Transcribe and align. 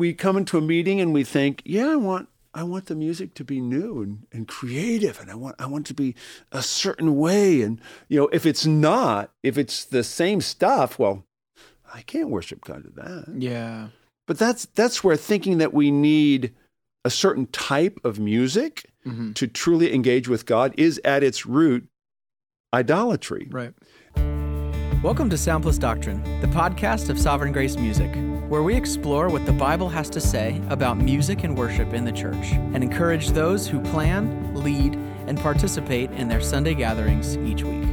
we 0.00 0.14
come 0.14 0.38
into 0.38 0.56
a 0.56 0.62
meeting 0.62 0.98
and 0.98 1.12
we 1.12 1.22
think, 1.22 1.60
yeah, 1.66 1.90
I 1.90 1.96
want 1.96 2.28
I 2.54 2.62
want 2.64 2.86
the 2.86 2.96
music 2.96 3.34
to 3.34 3.44
be 3.44 3.60
new 3.60 4.02
and, 4.02 4.26
and 4.32 4.48
creative 4.48 5.20
and 5.20 5.30
I 5.30 5.34
want 5.34 5.56
I 5.58 5.66
want 5.66 5.86
it 5.86 5.88
to 5.88 5.94
be 5.94 6.14
a 6.50 6.62
certain 6.62 7.16
way. 7.16 7.60
And 7.60 7.78
you 8.08 8.18
know, 8.18 8.28
if 8.32 8.46
it's 8.46 8.64
not, 8.64 9.30
if 9.42 9.58
it's 9.58 9.84
the 9.84 10.02
same 10.02 10.40
stuff, 10.40 10.98
well, 10.98 11.24
I 11.92 12.00
can't 12.00 12.30
worship 12.30 12.64
God 12.64 12.84
to 12.84 12.90
that. 13.02 13.34
Yeah. 13.38 13.88
But 14.26 14.38
that's 14.38 14.64
that's 14.74 15.04
where 15.04 15.16
thinking 15.16 15.58
that 15.58 15.74
we 15.74 15.90
need 15.90 16.54
a 17.04 17.10
certain 17.10 17.46
type 17.48 18.00
of 18.02 18.18
music 18.18 18.86
Mhm. 19.06 19.34
to 19.34 19.46
truly 19.46 19.94
engage 19.94 20.28
with 20.28 20.44
God 20.46 20.74
is 20.76 20.98
at 21.04 21.22
its 21.22 21.46
root 21.46 21.86
idolatry. 22.72 23.48
Right. 23.50 23.74
Welcome 25.02 25.30
to 25.30 25.38
Sound 25.38 25.62
Plus 25.62 25.78
Doctrine, 25.78 26.22
the 26.40 26.46
podcast 26.48 27.08
of 27.08 27.18
Sovereign 27.18 27.52
Grace 27.52 27.76
Music, 27.76 28.14
where 28.50 28.64
we 28.64 28.74
explore 28.74 29.28
what 29.28 29.46
the 29.46 29.52
Bible 29.52 29.88
has 29.88 30.10
to 30.10 30.20
say 30.20 30.60
about 30.70 30.98
music 30.98 31.44
and 31.44 31.56
worship 31.56 31.94
in 31.94 32.04
the 32.04 32.10
church 32.10 32.50
and 32.74 32.82
encourage 32.82 33.28
those 33.28 33.68
who 33.68 33.78
plan, 33.78 34.52
lead, 34.56 34.96
and 35.28 35.38
participate 35.38 36.10
in 36.10 36.26
their 36.26 36.40
Sunday 36.40 36.74
gatherings 36.74 37.36
each 37.36 37.62
week. 37.62 37.84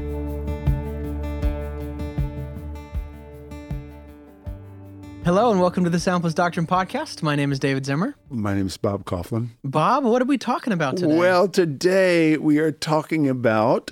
Hello 5.24 5.52
and 5.52 5.62
welcome 5.62 5.84
to 5.84 5.92
the 5.92 6.00
Sound 6.00 6.24
Plus 6.24 6.34
Doctrine 6.34 6.66
podcast. 6.66 7.22
My 7.22 7.36
name 7.36 7.52
is 7.52 7.60
David 7.60 7.86
Zimmer. 7.86 8.16
My 8.32 8.56
name 8.56 8.66
is 8.66 8.78
Bob 8.78 9.06
Kauflin. 9.06 9.50
Bob, 9.64 10.06
what 10.06 10.24
are 10.24 10.26
we 10.26 10.40
talking 10.40 10.74
about 10.74 10.98
today? 10.98 11.20
Well, 11.20 11.48
today 11.48 12.36
we 12.38 12.58
are 12.58 12.72
talking 12.72 13.30
about 13.30 13.92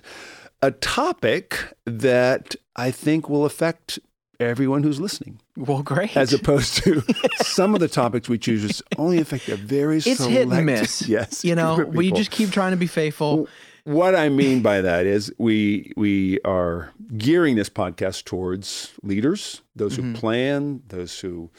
a 0.64 0.72
topic 0.72 1.76
that 1.86 2.56
I 2.76 2.90
think 2.90 3.30
will 3.30 3.45
affect 3.45 4.00
everyone 4.39 4.84
who's 4.84 4.99
listening, 4.99 5.39
well, 5.55 5.81
great. 5.84 6.16
as 6.17 6.34
opposed 6.34 6.75
to 6.84 7.02
some 7.38 7.73
of 7.73 7.80
the 7.80 7.88
topics 7.88 8.27
we 8.30 8.38
choose 8.38 8.63
which 8.63 8.81
only 8.98 9.20
affect 9.20 9.48
a 9.49 9.55
very 9.55 9.98
it's 9.98 10.17
select. 10.17 10.31
hit 10.34 10.48
and 10.52 10.66
miss. 10.66 11.08
Yes, 11.08 11.44
You 11.44 11.55
know, 11.55 11.84
we 11.85 12.11
just 12.11 12.31
keep 12.31 12.52
trying 12.52 12.72
to 12.72 12.77
be 12.77 12.88
faithful. 12.88 13.47
What 13.86 14.16
I 14.16 14.30
mean 14.30 14.61
by 14.64 14.81
that 14.81 15.05
is 15.05 15.31
we 15.38 15.92
we 15.95 16.39
are 16.44 16.92
gearing 17.17 17.55
this 17.55 17.69
podcast 17.69 18.25
towards 18.25 18.94
leaders, 19.03 19.61
those 19.75 19.97
Mm-hmm. 19.97 20.14
who 20.14 20.19
plan, 20.19 20.81
those 20.88 21.20
who 21.20 21.52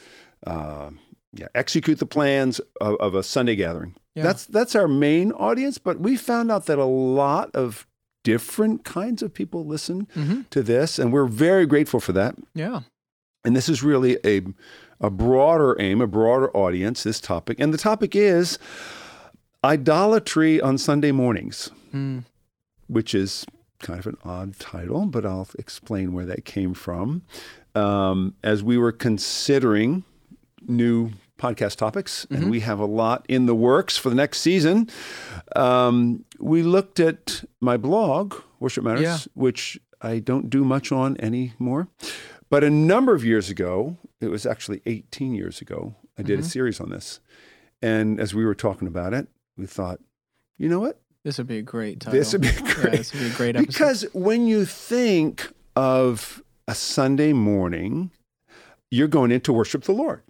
uh, 0.46 0.90
yeah, 1.32 1.46
execute 1.54 1.98
the 2.00 2.06
plans 2.06 2.60
of, 2.80 2.96
of 2.96 3.14
a 3.14 3.22
Sunday 3.22 3.54
gathering. 3.56 3.94
Yeah. 4.16 4.22
That's 4.24 4.46
that's 4.46 4.74
our 4.74 4.88
main 4.88 5.30
audience, 5.32 5.78
but 5.78 6.00
we 6.00 6.16
found 6.16 6.50
out 6.50 6.66
that 6.66 6.78
a 6.78 6.84
lot 6.84 7.50
of 7.54 7.86
different 8.30 8.82
kinds 8.84 9.22
of 9.22 9.32
people 9.32 9.64
listen 9.64 10.08
Mhm. 10.16 10.50
to 10.50 10.60
this, 10.62 10.98
and 10.98 11.12
we're 11.12 11.26
very 11.48 11.64
grateful 11.66 12.00
for 12.00 12.12
that. 12.12 12.34
Yeah. 12.54 12.80
And 13.44 13.54
this 13.54 13.68
is 13.68 13.82
really 13.82 14.18
a 14.24 14.42
a 14.98 15.10
broader 15.10 15.76
aim, 15.78 16.00
a 16.00 16.06
broader 16.06 16.50
audience. 16.56 17.02
This 17.02 17.20
topic, 17.20 17.60
and 17.60 17.72
the 17.72 17.78
topic 17.78 18.16
is 18.16 18.58
idolatry 19.64 20.60
on 20.60 20.78
Sunday 20.78 21.12
mornings 21.12 21.70
Mm. 21.94 22.24
which 22.88 23.14
is 23.14 23.44
kind 23.80 23.98
of 24.00 24.06
an 24.06 24.16
odd 24.24 24.58
title, 24.58 25.06
but 25.06 25.24
I'll 25.26 25.48
explain 25.58 26.12
where 26.12 26.24
that 26.26 26.44
came 26.44 26.72
from. 26.74 27.22
Um, 27.74 28.34
as 28.42 28.62
we 28.62 28.78
were 28.78 28.92
considering 28.92 30.04
new 30.66 31.10
podcast 31.38 31.76
topics, 31.76 32.26
and 32.30 32.50
we 32.50 32.60
have 32.60 32.78
a 32.78 32.86
lot 32.86 33.24
in 33.28 33.46
the 33.46 33.54
works 33.54 33.96
for 33.96 34.08
the 34.08 34.14
next 34.14 34.38
season, 34.40 34.88
um, 35.54 36.24
we 36.38 36.62
looked 36.62 36.98
at 37.00 37.44
my 37.60 37.76
blog, 37.76 38.34
Worship 38.60 38.84
Matters, 38.84 39.02
Yeah. 39.02 39.18
which 39.34 39.78
I 40.00 40.18
don't 40.18 40.48
do 40.50 40.64
much 40.64 40.92
on 40.92 41.16
anymore. 41.20 41.88
But 42.48 42.64
a 42.64 42.70
number 42.70 43.14
of 43.14 43.24
years 43.24 43.50
ago, 43.50 43.96
it 44.20 44.28
was 44.28 44.46
actually 44.46 44.80
18 44.86 45.34
years 45.34 45.60
ago, 45.60 45.94
I 46.18 46.22
did 46.22 46.38
a 46.40 46.42
series 46.44 46.80
on 46.80 46.90
this. 46.90 47.20
And 47.82 48.18
as 48.20 48.34
we 48.34 48.44
were 48.44 48.54
talking 48.54 48.88
about 48.88 49.12
it, 49.12 49.28
we 49.56 49.66
thought, 49.66 50.00
you 50.56 50.68
know 50.68 50.80
what? 50.80 51.00
This 51.24 51.38
would 51.38 51.46
be 51.48 51.58
a 51.58 51.62
great 51.62 52.00
title. 52.00 52.18
This 52.18 52.32
would 52.32 52.42
be 52.42 52.48
Yeah, 52.48 52.74
great. 52.74 52.92
this 52.92 53.12
would 53.12 53.20
be 53.20 53.26
a 53.26 53.34
great 53.34 53.56
episode. 53.56 53.66
Because 53.66 54.02
when 54.14 54.46
you 54.46 54.64
think 54.64 55.52
of 55.74 56.42
a 56.68 56.74
Sunday 56.74 57.32
morning, 57.32 58.10
you're 58.90 59.08
going 59.08 59.32
in 59.32 59.40
to 59.42 59.52
worship 59.52 59.82
the 59.84 59.92
Lord. 59.92 60.22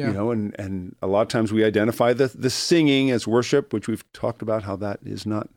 Yeah. 0.00 0.08
You 0.08 0.12
know, 0.14 0.30
and, 0.30 0.54
and 0.58 0.96
a 1.02 1.06
lot 1.06 1.22
of 1.22 1.28
times 1.28 1.52
we 1.52 1.62
identify 1.64 2.12
the, 2.12 2.28
the 2.28 2.50
singing 2.50 3.10
as 3.10 3.26
worship, 3.26 3.72
which 3.72 3.86
we've 3.88 4.04
talked 4.12 4.42
about 4.42 4.62
how 4.64 4.76
that 4.76 4.98
is 5.04 5.24
not 5.26 5.48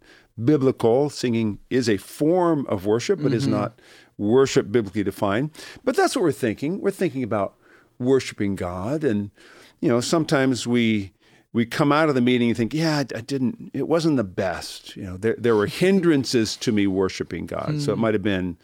biblical. 0.44 1.10
Singing 1.10 1.60
is 1.70 1.88
a 1.90 1.98
form 1.98 2.66
of 2.68 2.86
worship, 2.86 3.20
but 3.20 3.28
Mm-hmm. 3.28 3.38
is 3.38 3.48
not 3.48 3.80
worship 4.18 4.72
biblically 4.72 5.04
defined. 5.04 5.52
But 5.84 5.96
that's 5.96 6.16
what 6.16 6.24
we're 6.24 6.32
thinking. 6.48 6.82
We're 6.82 6.92
thinking 6.92 7.24
about 7.24 7.56
worshiping 8.00 8.56
God. 8.56 9.04
And, 9.04 9.32
you 9.80 9.90
know, 9.90 10.02
sometimes 10.02 10.68
we 10.68 11.14
we 11.54 11.66
come 11.68 11.92
out 11.92 12.10
of 12.10 12.16
the 12.16 12.22
meeting 12.22 12.50
and 12.50 12.58
think, 12.58 12.74
yeah, 12.74 12.98
I, 12.98 13.18
I 13.20 13.22
didn't, 13.22 13.70
it 13.74 13.88
wasn't 13.88 14.18
the 14.18 14.24
best. 14.24 14.96
You 14.98 15.04
know, 15.04 15.18
there, 15.18 15.36
there 15.38 15.56
were 15.56 15.68
hindrances 15.68 16.58
to 16.58 16.72
me 16.72 16.88
worshiping 16.88 17.46
God. 17.46 17.80
So 17.80 17.94
it 17.94 18.00
might 18.00 18.16
have 18.16 18.24
been, 18.24 18.58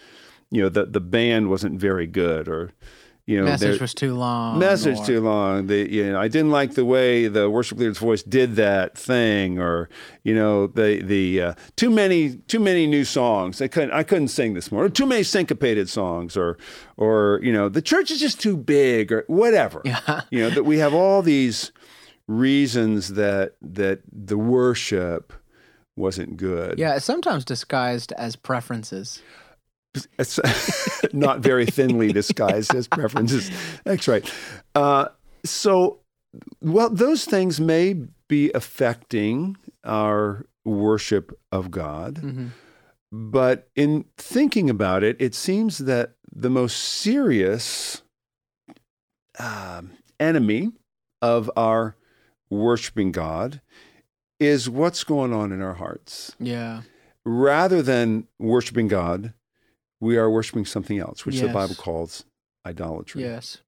you 0.49 0.63
know, 0.63 0.69
the, 0.69 0.87
the 0.87 0.99
band 0.99 1.49
wasn't 1.51 1.79
very 1.79 2.07
good 2.07 2.47
or, 2.47 2.71
you 3.29 3.39
know, 3.39 3.45
message 3.45 3.79
was 3.79 3.93
too 3.93 4.15
long. 4.15 4.57
message 4.57 4.97
or- 4.97 5.05
too 5.05 5.21
long. 5.21 5.67
The, 5.67 5.87
you 5.87 6.11
know, 6.11 6.19
I 6.19 6.27
didn't 6.27 6.49
like 6.49 6.73
the 6.73 6.83
way 6.83 7.27
the 7.27 7.47
worship 7.47 7.77
leader's 7.77 7.99
voice 7.99 8.23
did 8.23 8.55
that 8.55 8.97
thing, 8.97 9.59
or 9.59 9.87
you 10.23 10.33
know, 10.33 10.65
the 10.65 11.03
the 11.03 11.41
uh, 11.41 11.53
too 11.75 11.91
many 11.91 12.37
too 12.47 12.59
many 12.59 12.87
new 12.87 13.05
songs. 13.05 13.61
I 13.61 13.67
couldn't 13.67 13.91
I 13.91 14.01
couldn't 14.01 14.29
sing 14.29 14.55
this 14.55 14.71
morning. 14.71 14.91
Too 14.93 15.05
many 15.05 15.21
syncopated 15.21 15.89
songs, 15.89 16.35
or 16.35 16.57
or 16.97 17.39
you 17.43 17.53
know, 17.53 17.69
the 17.69 17.83
church 17.83 18.09
is 18.09 18.19
just 18.19 18.41
too 18.41 18.57
big, 18.57 19.11
or 19.11 19.25
whatever. 19.27 19.83
Yeah. 19.85 20.21
You 20.31 20.41
know 20.41 20.49
that 20.49 20.63
we 20.63 20.79
have 20.79 20.95
all 20.95 21.21
these 21.21 21.71
reasons 22.27 23.09
that 23.13 23.53
that 23.61 24.01
the 24.11 24.37
worship 24.37 25.33
wasn't 25.95 26.37
good. 26.37 26.79
Yeah, 26.79 26.95
it's 26.95 27.05
sometimes 27.05 27.45
disguised 27.45 28.11
as 28.13 28.35
preferences. 28.35 29.21
It's 30.17 30.39
not 31.13 31.39
very 31.39 31.65
thinly 31.65 32.13
disguised 32.13 32.75
as 32.75 32.87
preferences. 32.87 33.49
That's 33.83 34.07
right. 34.07 34.31
Uh, 34.75 35.09
so, 35.43 35.99
well, 36.61 36.89
those 36.89 37.25
things 37.25 37.59
may 37.59 37.95
be 38.27 38.51
affecting 38.53 39.57
our 39.83 40.45
worship 40.65 41.37
of 41.51 41.71
God. 41.71 42.15
Mhm. 42.15 42.49
But 43.11 43.67
in 43.75 44.05
thinking 44.17 44.69
about 44.69 45.03
it, 45.03 45.17
it 45.19 45.33
seems 45.33 45.79
that 45.79 46.13
the 46.31 46.49
most 46.49 46.77
serious 46.77 48.03
um, 49.39 49.91
enemy 50.19 50.71
of 51.21 51.49
our 51.55 51.95
worshiping 52.51 53.11
God 53.11 53.61
is 54.39 54.69
what's 54.69 55.03
going 55.03 55.33
on 55.33 55.51
in 55.51 55.61
our 55.61 55.73
hearts. 55.73 56.35
Yeah. 56.39 56.83
Rather 57.25 57.81
than 57.81 58.27
worshiping 58.37 58.87
God, 58.87 59.33
we 60.01 60.17
are 60.17 60.29
worshiping 60.29 60.65
something 60.65 60.99
else, 60.99 61.25
which 61.25 61.39
the 61.39 61.49
Bible 61.49 61.75
calls 61.75 62.25
idolatry. 62.65 63.23
Yes. 63.23 63.59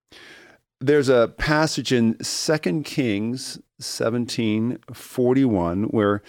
There's 0.80 1.10
a 1.10 1.28
passage 1.38 1.92
in 1.92 2.16
2 2.16 2.82
Kings 2.84 3.60
17 3.80 4.80
41 4.94 5.84
where 5.86 6.24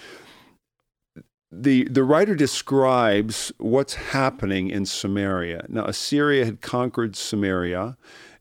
the, 1.50 1.84
the 1.84 2.02
writer 2.02 2.34
describes 2.34 3.52
what's 3.58 3.94
happening 3.94 4.70
in 4.70 4.86
Samaria. 4.86 5.66
Now, 5.68 5.84
Assyria 5.84 6.46
had 6.46 6.62
conquered 6.62 7.14
Samaria 7.14 7.96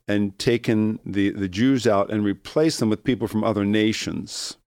and 0.08 0.38
taken 0.40 1.00
the, 1.06 1.32
the 1.32 1.50
Jews 1.50 1.86
out 1.86 2.10
and 2.10 2.24
replaced 2.24 2.80
them 2.80 2.90
with 2.90 3.04
people 3.04 3.28
from 3.28 3.44
other 3.44 3.66
nations. 3.66 4.58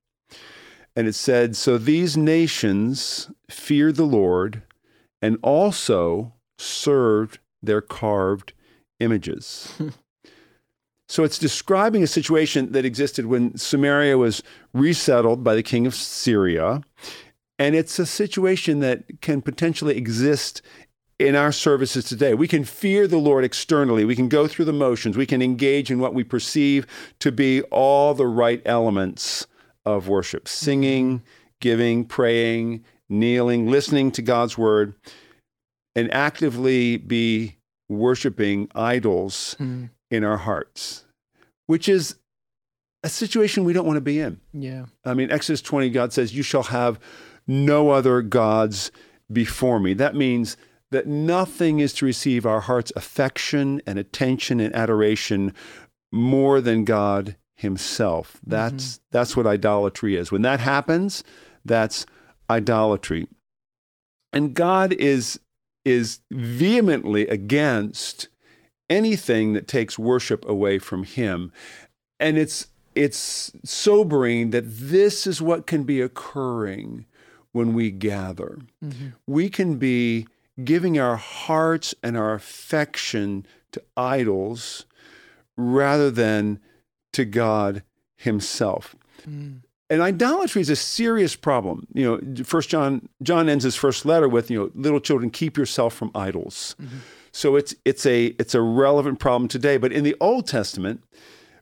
And 0.94 1.08
it 1.08 1.14
said, 1.14 1.56
So 1.56 1.78
these 1.78 2.16
nations 2.16 3.30
feared 3.50 3.96
the 3.96 4.04
Lord 4.04 4.62
and 5.20 5.38
also 5.42 6.34
served 6.64 7.38
their 7.62 7.80
carved 7.80 8.52
images. 9.00 9.74
So 11.08 11.22
it's 11.22 11.38
describing 11.38 12.02
a 12.02 12.08
situation 12.08 12.72
that 12.72 12.84
existed 12.84 13.26
when 13.26 13.56
Samaria 13.56 14.16
was 14.16 14.42
resettled 14.72 15.44
by 15.44 15.54
the 15.54 15.62
king 15.62 15.86
of 15.86 15.94
Syria. 15.94 16.82
And 17.58 17.74
it's 17.74 17.98
a 17.98 18.06
situation 18.06 18.80
that 18.80 19.20
can 19.20 19.42
potentially 19.42 19.96
exist 19.96 20.62
in 21.18 21.36
our 21.36 21.52
services 21.52 22.04
today. 22.04 22.34
We 22.34 22.48
can 22.48 22.64
fear 22.64 23.06
the 23.06 23.18
Lord 23.18 23.44
externally. 23.44 24.04
We 24.04 24.16
can 24.16 24.28
go 24.28 24.48
through 24.48 24.64
the 24.64 24.72
motions. 24.72 25.16
We 25.16 25.26
can 25.26 25.42
engage 25.42 25.90
in 25.90 26.00
what 26.00 26.14
we 26.14 26.24
perceive 26.24 26.86
to 27.20 27.30
be 27.30 27.62
all 27.64 28.14
the 28.14 28.26
right 28.26 28.60
elements 28.64 29.46
of 29.84 30.08
worship 30.08 30.48
singing, 30.48 31.18
mm-hmm. 31.18 31.26
giving, 31.60 32.04
praying, 32.06 32.84
kneeling, 33.08 33.70
listening 33.70 34.10
to 34.12 34.22
God's 34.22 34.58
word, 34.58 34.94
and 35.94 36.12
actively 36.12 36.96
be 36.96 37.56
worshiping 37.88 38.68
idols 38.74 39.56
Mm. 39.60 39.90
in 40.10 40.24
our 40.24 40.38
hearts, 40.38 41.04
which 41.66 41.88
is 41.88 42.16
a 43.02 43.08
situation 43.08 43.64
we 43.64 43.72
don't 43.74 43.86
want 43.86 43.96
to 43.98 44.00
be 44.00 44.18
in. 44.18 44.40
Yeah. 44.52 44.86
I 45.04 45.12
mean, 45.14 45.30
Exodus 45.30 45.60
20, 45.60 45.90
God 45.90 46.12
says, 46.12 46.34
You 46.34 46.42
shall 46.42 46.62
have 46.64 46.98
no 47.46 47.90
other 47.90 48.22
gods 48.22 48.90
before 49.30 49.78
me. 49.78 49.92
That 49.94 50.14
means 50.14 50.56
that 50.90 51.06
nothing 51.06 51.80
is 51.80 51.92
to 51.94 52.06
receive 52.06 52.46
our 52.46 52.60
heart's 52.60 52.92
affection 52.96 53.82
and 53.86 53.98
attention 53.98 54.60
and 54.60 54.74
adoration 54.74 55.52
more 56.12 56.60
than 56.60 56.84
God 56.84 57.36
himself. 57.56 58.38
That's 58.46 59.00
that's 59.10 59.36
what 59.36 59.46
idolatry 59.46 60.16
is. 60.16 60.32
When 60.32 60.42
that 60.42 60.60
happens, 60.60 61.22
that's 61.64 62.06
idolatry. 62.48 63.28
And 64.32 64.54
God 64.54 64.92
is 64.92 65.38
is 65.84 66.20
vehemently 66.30 67.26
against 67.28 68.28
anything 68.88 69.52
that 69.52 69.68
takes 69.68 69.98
worship 69.98 70.48
away 70.48 70.78
from 70.78 71.04
him. 71.04 71.52
And 72.20 72.38
it's 72.38 72.68
it's 72.94 73.50
sobering 73.64 74.50
that 74.50 74.64
this 74.66 75.26
is 75.26 75.42
what 75.42 75.66
can 75.66 75.82
be 75.82 76.00
occurring 76.00 77.06
when 77.52 77.74
we 77.74 77.90
gather. 77.90 78.60
Mm-hmm. 78.84 79.08
We 79.26 79.48
can 79.48 79.76
be 79.78 80.28
giving 80.62 80.98
our 80.98 81.16
hearts 81.16 81.94
and 82.02 82.16
our 82.16 82.34
affection 82.34 83.46
to 83.72 83.82
idols 83.96 84.86
rather 85.56 86.10
than 86.10 86.60
to 87.12 87.24
God 87.24 87.82
himself. 88.16 88.94
Mm. 89.28 89.60
And 89.90 90.00
idolatry 90.00 90.62
is 90.62 90.70
a 90.70 90.76
serious 90.76 91.36
problem. 91.36 91.86
You 91.92 92.04
know, 92.04 92.44
First 92.44 92.70
John 92.70 93.08
John 93.22 93.48
ends 93.48 93.64
his 93.64 93.76
first 93.76 94.06
letter 94.06 94.28
with, 94.28 94.50
you 94.50 94.58
know, 94.58 94.70
little 94.74 95.00
children, 95.00 95.30
keep 95.30 95.56
yourself 95.56 95.94
from 95.94 96.10
idols. 96.14 96.74
Mm-hmm. 96.80 96.98
So 97.32 97.56
it's 97.56 97.74
it's 97.84 98.06
a 98.06 98.26
it's 98.38 98.54
a 98.54 98.62
relevant 98.62 99.18
problem 99.18 99.48
today. 99.48 99.76
But 99.76 99.92
in 99.92 100.04
the 100.04 100.16
Old 100.20 100.46
Testament, 100.46 101.02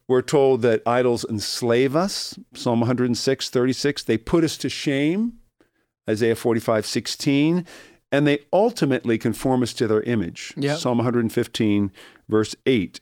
we're 0.06 0.22
told 0.22 0.62
that 0.62 0.82
idols 0.86 1.24
enslave 1.28 1.96
us. 1.96 2.38
Psalm 2.54 2.80
106, 2.80 3.48
36. 3.48 4.02
They 4.04 4.18
put 4.18 4.44
us 4.44 4.56
to 4.58 4.68
shame. 4.68 5.34
Isaiah 6.08 6.34
45, 6.34 6.84
16. 6.84 7.66
And 8.10 8.26
they 8.26 8.40
ultimately 8.52 9.16
conform 9.16 9.62
us 9.62 9.72
to 9.74 9.86
their 9.86 10.02
image. 10.02 10.52
Yep. 10.56 10.78
Psalm 10.78 10.98
115, 10.98 11.90
verse 12.28 12.54
8. 12.66 13.00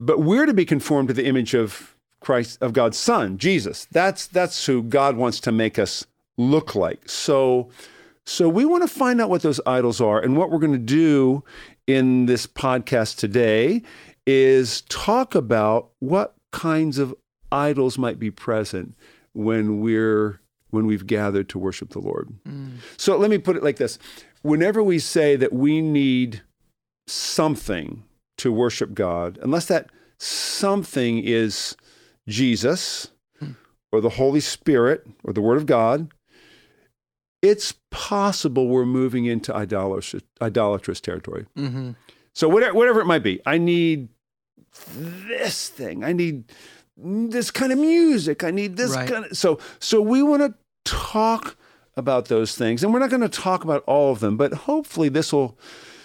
But 0.00 0.20
we're 0.20 0.46
to 0.46 0.54
be 0.54 0.64
conformed 0.64 1.08
to 1.08 1.14
the 1.14 1.26
image 1.26 1.54
of 1.54 1.95
Christ, 2.26 2.60
of 2.60 2.72
God's 2.72 2.98
Son, 2.98 3.38
Jesus. 3.38 3.84
That's 3.92 4.26
that's 4.26 4.66
who 4.66 4.82
God 4.82 5.16
wants 5.16 5.38
to 5.38 5.52
make 5.52 5.78
us 5.78 6.04
look 6.36 6.74
like. 6.74 7.08
So 7.08 7.70
so 8.24 8.48
we 8.48 8.64
want 8.64 8.82
to 8.82 8.88
find 8.88 9.20
out 9.20 9.30
what 9.30 9.42
those 9.42 9.60
idols 9.64 10.00
are. 10.00 10.18
And 10.20 10.36
what 10.36 10.50
we're 10.50 10.58
going 10.58 10.72
to 10.72 10.78
do 10.78 11.44
in 11.86 12.26
this 12.26 12.44
podcast 12.44 13.18
today 13.18 13.82
is 14.26 14.80
talk 14.88 15.36
about 15.36 15.90
what 16.00 16.34
kinds 16.50 16.98
of 16.98 17.14
idols 17.52 17.96
might 17.96 18.18
be 18.18 18.32
present 18.32 18.96
when 19.32 19.80
we're 19.80 20.40
when 20.70 20.84
we've 20.84 21.06
gathered 21.06 21.48
to 21.50 21.60
worship 21.60 21.90
the 21.90 22.00
Lord. 22.00 22.28
Mm. 22.44 22.78
So 22.96 23.16
let 23.16 23.30
me 23.30 23.38
put 23.38 23.54
it 23.54 23.62
like 23.62 23.76
this. 23.76 24.00
Whenever 24.42 24.82
we 24.82 24.98
say 24.98 25.36
that 25.36 25.52
we 25.52 25.80
need 25.80 26.42
something 27.06 28.02
to 28.38 28.52
worship 28.52 28.94
God, 28.94 29.38
unless 29.42 29.66
that 29.66 29.90
something 30.18 31.22
is 31.22 31.76
Jesus 32.28 33.08
or 33.92 34.00
the 34.00 34.10
Holy 34.10 34.40
Spirit 34.40 35.06
or 35.24 35.32
the 35.32 35.40
Word 35.40 35.56
of 35.56 35.66
God, 35.66 36.12
it's 37.42 37.74
possible 37.90 38.68
we're 38.68 38.84
moving 38.84 39.24
into 39.26 39.54
idolatrous, 39.54 40.22
idolatrous 40.42 41.00
territory. 41.00 41.46
Mm-hmm. 41.56 41.92
So 42.34 42.48
whatever, 42.48 42.74
whatever 42.74 43.00
it 43.00 43.06
might 43.06 43.22
be, 43.22 43.40
I 43.46 43.58
need 43.58 44.08
this 44.96 45.68
thing. 45.68 46.04
I 46.04 46.12
need 46.12 46.44
this 46.96 47.50
kind 47.50 47.72
of 47.72 47.78
music. 47.78 48.42
I 48.44 48.50
need 48.50 48.76
this 48.76 48.94
Right. 48.94 49.08
kind 49.08 49.24
of. 49.26 49.36
So 49.36 49.58
so 49.78 50.00
we 50.00 50.22
want 50.22 50.42
to 50.42 50.54
talk 50.84 51.56
about 51.96 52.26
those 52.26 52.54
things, 52.54 52.82
and 52.82 52.92
we're 52.92 53.00
not 53.00 53.10
going 53.10 53.22
to 53.22 53.28
talk 53.28 53.64
about 53.64 53.82
all 53.86 54.12
of 54.12 54.20
them, 54.20 54.36
but 54.36 54.52
hopefully 54.52 55.08
this 55.08 55.32
will 55.32 55.58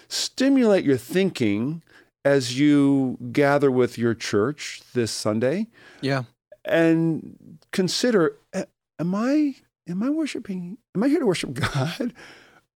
stimulate 0.08 0.86
your 0.86 0.98
thinking 0.98 1.84
as 2.24 2.60
you 2.60 3.18
gather 3.32 3.72
with 3.72 3.98
your 3.98 4.14
church 4.14 4.82
this 4.94 5.12
Sunday 5.12 5.68
Yeah. 6.02 6.24
and 6.66 7.58
consider: 7.72 8.38
Am 8.54 9.16
I 9.16 9.56
am 9.88 10.04
I 10.04 10.10
worshiping? 10.10 10.78
Am 10.96 11.04
I 11.04 11.08
here 11.10 11.20
to 11.20 11.26
worship 11.26 11.54
God, 11.74 12.14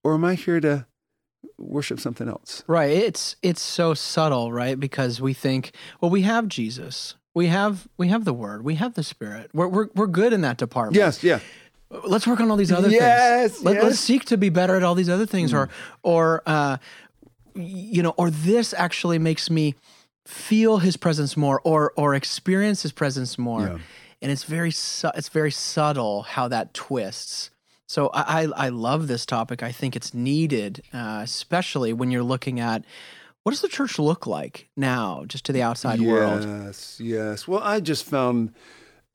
or 0.04 0.14
am 0.16 0.26
I 0.26 0.36
here 0.36 0.60
to 0.60 0.86
worship 1.58 2.00
something 2.00 2.28
else? 2.28 2.64
Right. 2.68 2.92
It's 2.92 3.36
it's 3.42 3.62
so 3.62 3.94
subtle, 3.94 4.52
right? 4.52 4.80
Because 4.80 5.22
we 5.22 5.34
think, 5.34 5.72
well, 6.02 6.10
we 6.12 6.24
have 6.24 6.48
Jesus. 6.48 7.16
We 7.34 7.48
have 7.48 7.88
we 7.98 8.08
have 8.08 8.26
the 8.26 8.34
word. 8.34 8.64
We 8.64 8.76
have 8.76 8.94
the 8.96 9.04
spirit. 9.04 9.52
We're 9.54 9.68
we're, 9.68 9.88
we're 9.94 10.08
good 10.08 10.34
in 10.34 10.42
that 10.42 10.58
department. 10.58 10.96
Yes, 10.96 11.24
yeah. 11.24 11.40
Let's 12.06 12.26
work 12.26 12.40
on 12.40 12.50
all 12.50 12.58
these 12.58 12.72
other 12.72 12.90
Yes, 12.90 13.52
things. 13.54 13.64
Let, 13.64 13.76
yes. 13.76 13.84
Let's 13.84 14.00
seek 14.00 14.26
to 14.26 14.38
be 14.38 14.50
better 14.50 14.76
at 14.76 14.84
all 14.84 14.96
these 14.96 15.10
other 15.10 15.26
things 15.28 15.54
or 15.54 15.70
or 16.02 16.42
uh 16.46 16.78
you 17.56 18.04
know, 18.04 18.14
or 18.18 18.30
this 18.30 18.74
actually 18.74 19.20
makes 19.20 19.50
me 19.50 19.76
feel 20.26 20.80
his 20.80 20.98
presence 20.98 21.38
more 21.38 21.62
or 21.64 21.94
or 21.96 22.16
experience 22.16 22.84
his 22.84 22.92
presence 22.92 23.38
more. 23.38 23.62
Yeah. 23.62 23.78
And 24.22 24.32
it's 24.32 24.44
very 24.44 24.72
su- 24.72 25.12
it's 25.16 25.30
very 25.30 25.52
subtle 25.52 26.24
how 26.24 26.48
that 26.48 26.74
twists. 26.74 27.52
So 27.88 28.10
I, 28.14 28.44
I 28.44 28.66
I 28.66 28.70
love 28.70 29.08
this 29.08 29.26
topic. 29.26 29.62
I 29.62 29.72
think 29.72 29.96
it's 29.96 30.14
needed, 30.14 30.82
uh, 30.94 31.22
especially 31.24 31.94
when 31.94 32.12
you're 32.12 32.24
looking 32.24 32.60
at 32.60 32.84
what 33.44 33.52
does 33.52 33.62
the 33.62 33.68
church 33.68 34.00
look 34.00 34.26
like 34.26 34.70
now, 34.76 35.24
just 35.28 35.46
to 35.46 35.54
the 35.54 35.62
outside 35.62 36.02
world. 36.02 36.44
Yes, 36.44 37.00
yes. 37.00 37.48
Well, 37.48 37.62
I 37.62 37.80
just 37.80 38.04
found 38.04 38.56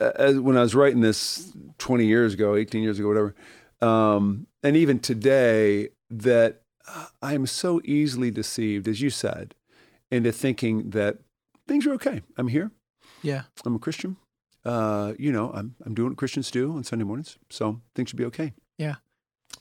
uh, 0.00 0.12
as, 0.14 0.38
when 0.38 0.56
I 0.56 0.60
was 0.60 0.74
writing 0.74 1.00
this 1.00 1.52
20 1.78 2.06
years 2.06 2.34
ago, 2.34 2.54
18 2.54 2.80
years 2.80 3.00
ago, 3.00 3.08
whatever, 3.08 3.34
um, 3.80 4.46
and 4.62 4.76
even 4.76 5.00
today, 5.00 5.88
that 6.10 6.62
uh, 6.94 7.06
I'm 7.22 7.46
so 7.46 7.80
easily 7.84 8.30
deceived, 8.30 8.88
as 8.88 9.00
you 9.00 9.10
said, 9.10 9.54
into 10.10 10.32
thinking 10.32 10.90
that 10.90 11.18
things 11.68 11.86
are 11.86 11.92
okay. 11.94 12.22
I'm 12.36 12.48
here. 12.48 12.70
Yeah. 13.22 13.42
I'm 13.64 13.74
a 13.76 13.78
Christian. 13.78 14.16
Uh, 14.64 15.14
you 15.18 15.32
know, 15.32 15.50
I'm 15.54 15.74
I'm 15.86 15.94
doing 15.94 16.10
what 16.10 16.18
Christians 16.18 16.50
do 16.50 16.72
on 16.76 16.84
Sunday 16.84 17.04
mornings, 17.04 17.38
so 17.48 17.80
things 17.94 18.10
should 18.10 18.18
be 18.18 18.24
okay. 18.26 18.52
Yeah. 18.78 18.96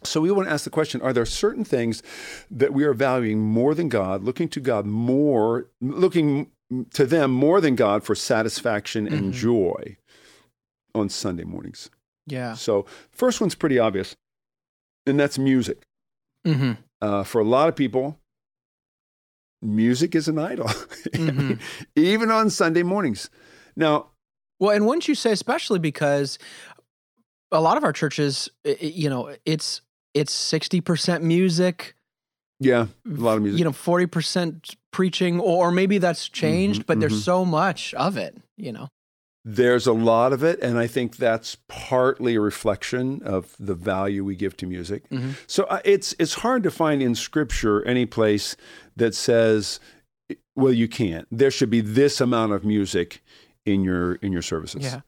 So 0.04 0.22
we 0.22 0.32
want 0.32 0.48
to 0.48 0.54
ask 0.54 0.64
the 0.66 0.70
question: 0.70 1.02
Are 1.02 1.14
there 1.14 1.26
certain 1.26 1.64
things 1.64 2.04
that 2.52 2.74
we 2.74 2.84
are 2.84 2.94
valuing 2.94 3.40
more 3.40 3.74
than 3.76 3.88
God, 3.90 4.24
looking 4.24 4.50
to 4.50 4.60
God 4.60 4.86
more, 4.86 5.70
looking 5.82 6.52
to 6.94 7.06
them 7.06 7.32
more 7.32 7.62
than 7.62 7.76
God 7.76 8.04
for 8.04 8.14
satisfaction 8.16 9.08
and 9.08 9.34
Mhm. 9.34 9.38
joy 9.38 9.98
on 10.94 11.10
Sunday 11.10 11.44
mornings? 11.46 11.90
Yeah. 12.28 12.54
So 12.56 12.86
first 13.12 13.40
one's 13.42 13.56
pretty 13.56 13.80
obvious, 13.80 14.16
and 15.06 15.20
that's 15.20 15.38
music. 15.40 15.84
hmm 16.46 16.74
Uh, 17.02 17.24
for 17.24 17.40
a 17.40 17.46
lot 17.46 17.70
of 17.70 17.76
people, 17.76 18.20
music 19.62 20.16
is 20.16 20.28
an 20.28 20.38
idol, 20.38 20.68
Mhm. 21.14 21.60
even 21.96 22.32
on 22.32 22.50
Sunday 22.50 22.84
mornings. 22.84 23.30
Now, 23.76 24.08
Well, 24.60 24.72
and 24.76 24.86
wouldn't 24.86 25.08
you 25.08 25.16
say, 25.16 25.32
especially 25.32 25.80
because 25.80 26.38
a 27.52 27.62
lot 27.62 27.78
of 27.78 27.84
our 27.84 27.94
churches, 27.94 28.50
you 28.82 29.10
know, 29.10 29.36
it's 29.46 29.82
it's 30.14 30.34
sixty 30.34 30.82
percent 30.82 31.24
music, 31.24 31.96
yeah, 32.60 32.88
a 33.06 33.10
lot 33.10 33.38
of 33.38 33.44
music. 33.44 33.60
you 33.60 33.64
know, 33.66 33.72
forty 33.72 34.06
percent 34.06 34.76
preaching, 34.92 35.40
or 35.40 35.72
maybe 35.72 35.98
that's 36.00 36.28
changed, 36.28 36.82
Mhm, 36.82 36.86
but 36.88 36.98
mhm. 36.98 37.02
there's 37.02 37.24
so 37.24 37.46
much 37.46 37.94
of 37.94 38.18
it, 38.18 38.36
you 38.58 38.72
know. 38.74 38.90
There's 39.56 39.88
a 39.88 39.94
lot 39.94 40.32
of 40.32 40.44
it, 40.44 40.60
and 40.62 40.78
I 40.78 40.86
think 40.86 41.18
that's 41.18 41.58
partly 41.68 42.36
a 42.36 42.42
reflection 42.42 43.22
of 43.24 43.56
the 43.60 43.74
value 43.74 44.24
we 44.24 44.36
give 44.36 44.56
to 44.58 44.68
music. 44.68 45.10
Mhm. 45.10 45.36
So 45.48 45.64
uh, 45.64 45.80
it's 45.84 46.14
it's 46.20 46.36
hard 46.36 46.62
to 46.64 46.72
find 46.72 47.02
in 47.02 47.16
Scripture 47.16 47.84
any 47.86 48.06
place 48.06 48.56
that 48.96 49.16
says, 49.16 49.80
"Well, 50.56 50.74
you 50.74 50.88
can't." 50.88 51.26
There 51.32 51.50
should 51.50 51.70
be 51.72 51.82
this 51.82 52.22
amount 52.22 52.52
of 52.54 52.64
music 52.64 53.24
in 53.66 53.84
your 53.84 54.16
in 54.16 54.32
your 54.32 54.44
services. 54.44 54.84
Yeah. 54.84 55.02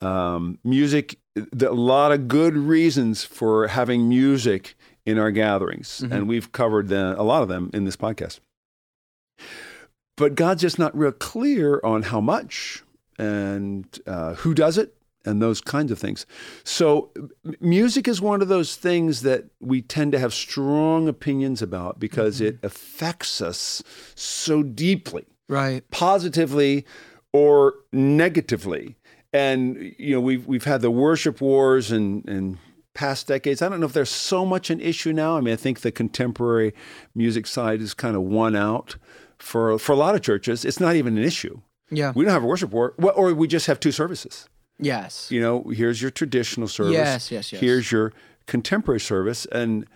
Um, 0.00 0.58
music. 0.64 1.18
The, 1.34 1.70
a 1.70 1.72
lot 1.72 2.12
of 2.12 2.28
good 2.28 2.56
reasons 2.56 3.24
for 3.24 3.66
having 3.66 4.08
music 4.08 4.76
in 5.04 5.18
our 5.18 5.32
gatherings, 5.32 6.00
Mhm. 6.04 6.12
and 6.12 6.28
we've 6.28 6.52
covered 6.52 6.88
the, 6.88 7.14
a 7.20 7.24
lot 7.24 7.42
of 7.42 7.48
them 7.48 7.70
in 7.74 7.84
this 7.84 7.96
podcast. 7.96 8.38
But 10.16 10.36
God's 10.36 10.62
just 10.62 10.78
not 10.78 10.96
real 10.96 11.10
clear 11.12 11.80
on 11.82 12.02
how 12.04 12.20
much 12.20 12.83
and 13.18 13.98
uh, 14.06 14.34
who 14.34 14.54
does 14.54 14.78
it 14.78 14.94
and 15.26 15.40
those 15.40 15.60
kinds 15.60 15.90
of 15.90 15.98
things. 15.98 16.26
So, 16.64 17.10
m- 17.16 17.54
music 17.60 18.06
is 18.06 18.20
one 18.20 18.42
of 18.42 18.48
those 18.48 18.76
things 18.76 19.22
that 19.22 19.44
we 19.60 19.80
tend 19.80 20.12
to 20.12 20.18
have 20.18 20.34
strong 20.34 21.08
opinions 21.08 21.62
about 21.62 21.98
because 21.98 22.40
it 22.42 22.58
affects 22.62 23.40
us 23.40 23.82
so 24.14 24.62
deeply, 24.62 25.24
Right. 25.48 25.82
positively 25.90 26.84
or 27.32 27.74
negatively. 27.92 28.96
And 29.32 29.94
you 29.98 30.14
know, 30.14 30.20
we've 30.20 30.46
we've 30.46 30.64
had 30.64 30.80
the 30.82 30.90
worship 30.90 31.40
wars 31.40 31.90
and 31.90 32.28
and 32.28 32.58
past 32.94 33.26
decades. 33.26 33.60
I 33.62 33.68
don't 33.68 33.80
know 33.80 33.86
if 33.86 33.92
there's 33.92 34.10
so 34.10 34.44
much 34.46 34.70
an 34.70 34.80
issue 34.80 35.12
now. 35.12 35.36
I 35.36 35.40
mean, 35.40 35.52
I 35.52 35.56
think 35.56 35.80
the 35.80 35.90
contemporary 35.90 36.72
music 37.14 37.46
side 37.46 37.80
is 37.80 37.94
kind 37.94 38.14
of 38.14 38.22
won 38.22 38.54
out 38.54 38.96
for 39.38 39.76
for 39.78 39.92
a 39.92 39.96
lot 39.96 40.14
of 40.14 40.22
churches. 40.22 40.64
It's 40.64 40.78
not 40.78 40.94
even 40.96 41.18
an 41.18 41.24
issue. 41.24 41.60
Yeah. 41.90 42.12
We 42.14 42.24
don't 42.24 42.32
have 42.32 42.42
a 42.44 42.46
worship 42.46 42.70
war, 42.70 42.94
well, 42.98 43.14
or 43.16 43.32
we 43.34 43.46
just 43.48 43.66
have 43.66 43.78
two 43.80 43.92
services. 43.92 44.48
yes. 44.78 45.30
You 45.30 45.40
know, 45.40 45.64
here's 45.70 46.00
your 46.02 46.10
traditional 46.10 46.68
service. 46.68 46.92
Yes. 46.94 47.30
Yes. 47.30 47.52
Yes. 47.52 47.60
Here's 47.60 47.92
your 47.92 48.12
contemporary 48.46 49.00
service, 49.00 49.46
and 49.52 49.86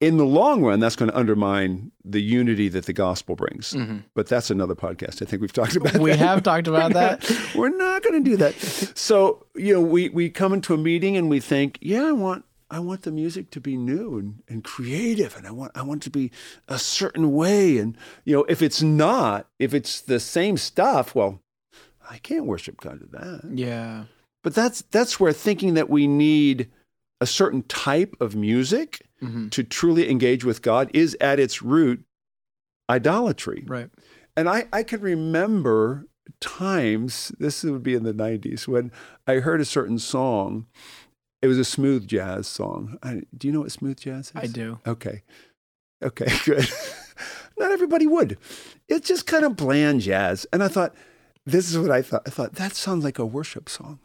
in 0.00 0.16
the 0.16 0.26
long 0.26 0.62
run, 0.64 0.80
that's 0.80 0.96
going 0.96 1.10
to 1.12 1.16
undermine 1.16 1.92
the 2.04 2.20
unity 2.20 2.68
that 2.68 2.86
the 2.86 2.92
gospel 2.92 3.36
brings. 3.36 3.74
But 4.14 4.26
that's 4.26 4.50
another 4.50 4.74
podcast. 4.74 5.22
I 5.22 5.26
think 5.26 5.40
we've 5.42 5.52
talked 5.52 5.76
about 5.76 5.92
Mm-hmm. 5.92 6.02
We 6.02 6.10
that. 6.10 6.18
have 6.18 6.42
talked 6.42 6.66
about 6.66 6.92
that. 6.94 7.24
We're 7.54 7.68
not 7.76 8.02
going 8.02 8.22
to 8.24 8.30
do 8.30 8.36
that. 8.38 8.54
So, 8.98 9.46
you 9.54 9.74
know, 9.74 9.80
we, 9.80 10.08
we 10.08 10.28
come 10.28 10.52
into 10.52 10.74
a 10.74 10.76
meeting 10.76 11.16
and 11.16 11.30
we 11.30 11.38
think, 11.38 11.78
yeah, 11.80 12.02
I 12.06 12.12
want 12.12 12.44
I 12.72 12.78
want 12.78 13.02
the 13.02 13.12
music 13.12 13.50
to 13.50 13.60
be 13.60 13.76
new 13.76 14.18
and, 14.18 14.42
and 14.48 14.64
creative 14.64 15.36
and 15.36 15.46
I 15.46 15.50
want 15.50 15.72
I 15.74 15.82
want 15.82 16.02
it 16.02 16.04
to 16.04 16.10
be 16.10 16.32
a 16.66 16.78
certain 16.78 17.32
way. 17.32 17.76
And 17.76 17.96
you 18.24 18.34
know, 18.34 18.44
if 18.48 18.62
it's 18.62 18.82
not, 18.82 19.46
if 19.58 19.74
it's 19.74 20.00
the 20.00 20.18
same 20.18 20.56
stuff, 20.56 21.14
well, 21.14 21.42
I 22.10 22.18
can't 22.18 22.46
worship 22.46 22.80
God 22.80 23.00
to 23.00 23.06
that. 23.18 23.56
Yeah. 23.56 24.04
But 24.42 24.54
that's 24.54 24.82
that's 24.90 25.20
where 25.20 25.34
thinking 25.34 25.74
that 25.74 25.90
we 25.90 26.06
need 26.06 26.70
a 27.20 27.26
certain 27.26 27.62
type 27.64 28.16
of 28.20 28.34
music 28.34 29.06
hmm 29.20 29.48
to 29.50 29.62
truly 29.62 30.10
engage 30.10 30.44
with 30.44 30.62
God 30.62 30.90
is 30.94 31.16
at 31.20 31.38
its 31.38 31.62
root 31.62 32.04
idolatry. 32.90 33.64
Right. 33.66 33.90
And 34.36 34.48
I, 34.48 34.66
I 34.72 34.82
can 34.82 35.00
remember 35.00 36.06
times, 36.40 37.32
this 37.38 37.62
would 37.64 37.82
be 37.82 37.94
in 37.94 38.02
the 38.02 38.14
90s, 38.14 38.66
when 38.66 38.90
I 39.26 39.34
heard 39.34 39.60
a 39.60 39.64
certain 39.64 39.98
song. 39.98 40.66
It 41.42 41.48
was 41.48 41.58
a 41.58 41.64
smooth 41.64 42.06
jazz 42.06 42.46
song. 42.46 42.98
I, 43.02 43.22
do 43.36 43.48
you 43.48 43.52
know 43.52 43.60
what 43.60 43.72
smooth 43.72 43.98
jazz 44.00 44.28
is? 44.28 44.32
I 44.36 44.46
do. 44.46 44.78
Okay. 44.86 45.22
Okay, 46.02 46.26
good. 46.44 46.68
Not 47.58 47.70
everybody 47.72 48.06
would. 48.06 48.38
It's 48.88 49.06
just 49.08 49.26
kind 49.26 49.44
of 49.44 49.56
bland 49.56 50.00
jazz. 50.02 50.46
And 50.52 50.62
I 50.62 50.68
thought, 50.68 50.94
this 51.44 51.70
is 51.70 51.78
what 51.78 51.90
I 51.90 52.02
thought. 52.02 52.22
I 52.26 52.30
thought, 52.30 52.54
that 52.54 52.74
sounds 52.74 53.04
like 53.04 53.18
a 53.18 53.26
worship 53.26 53.68
song. 53.68 53.98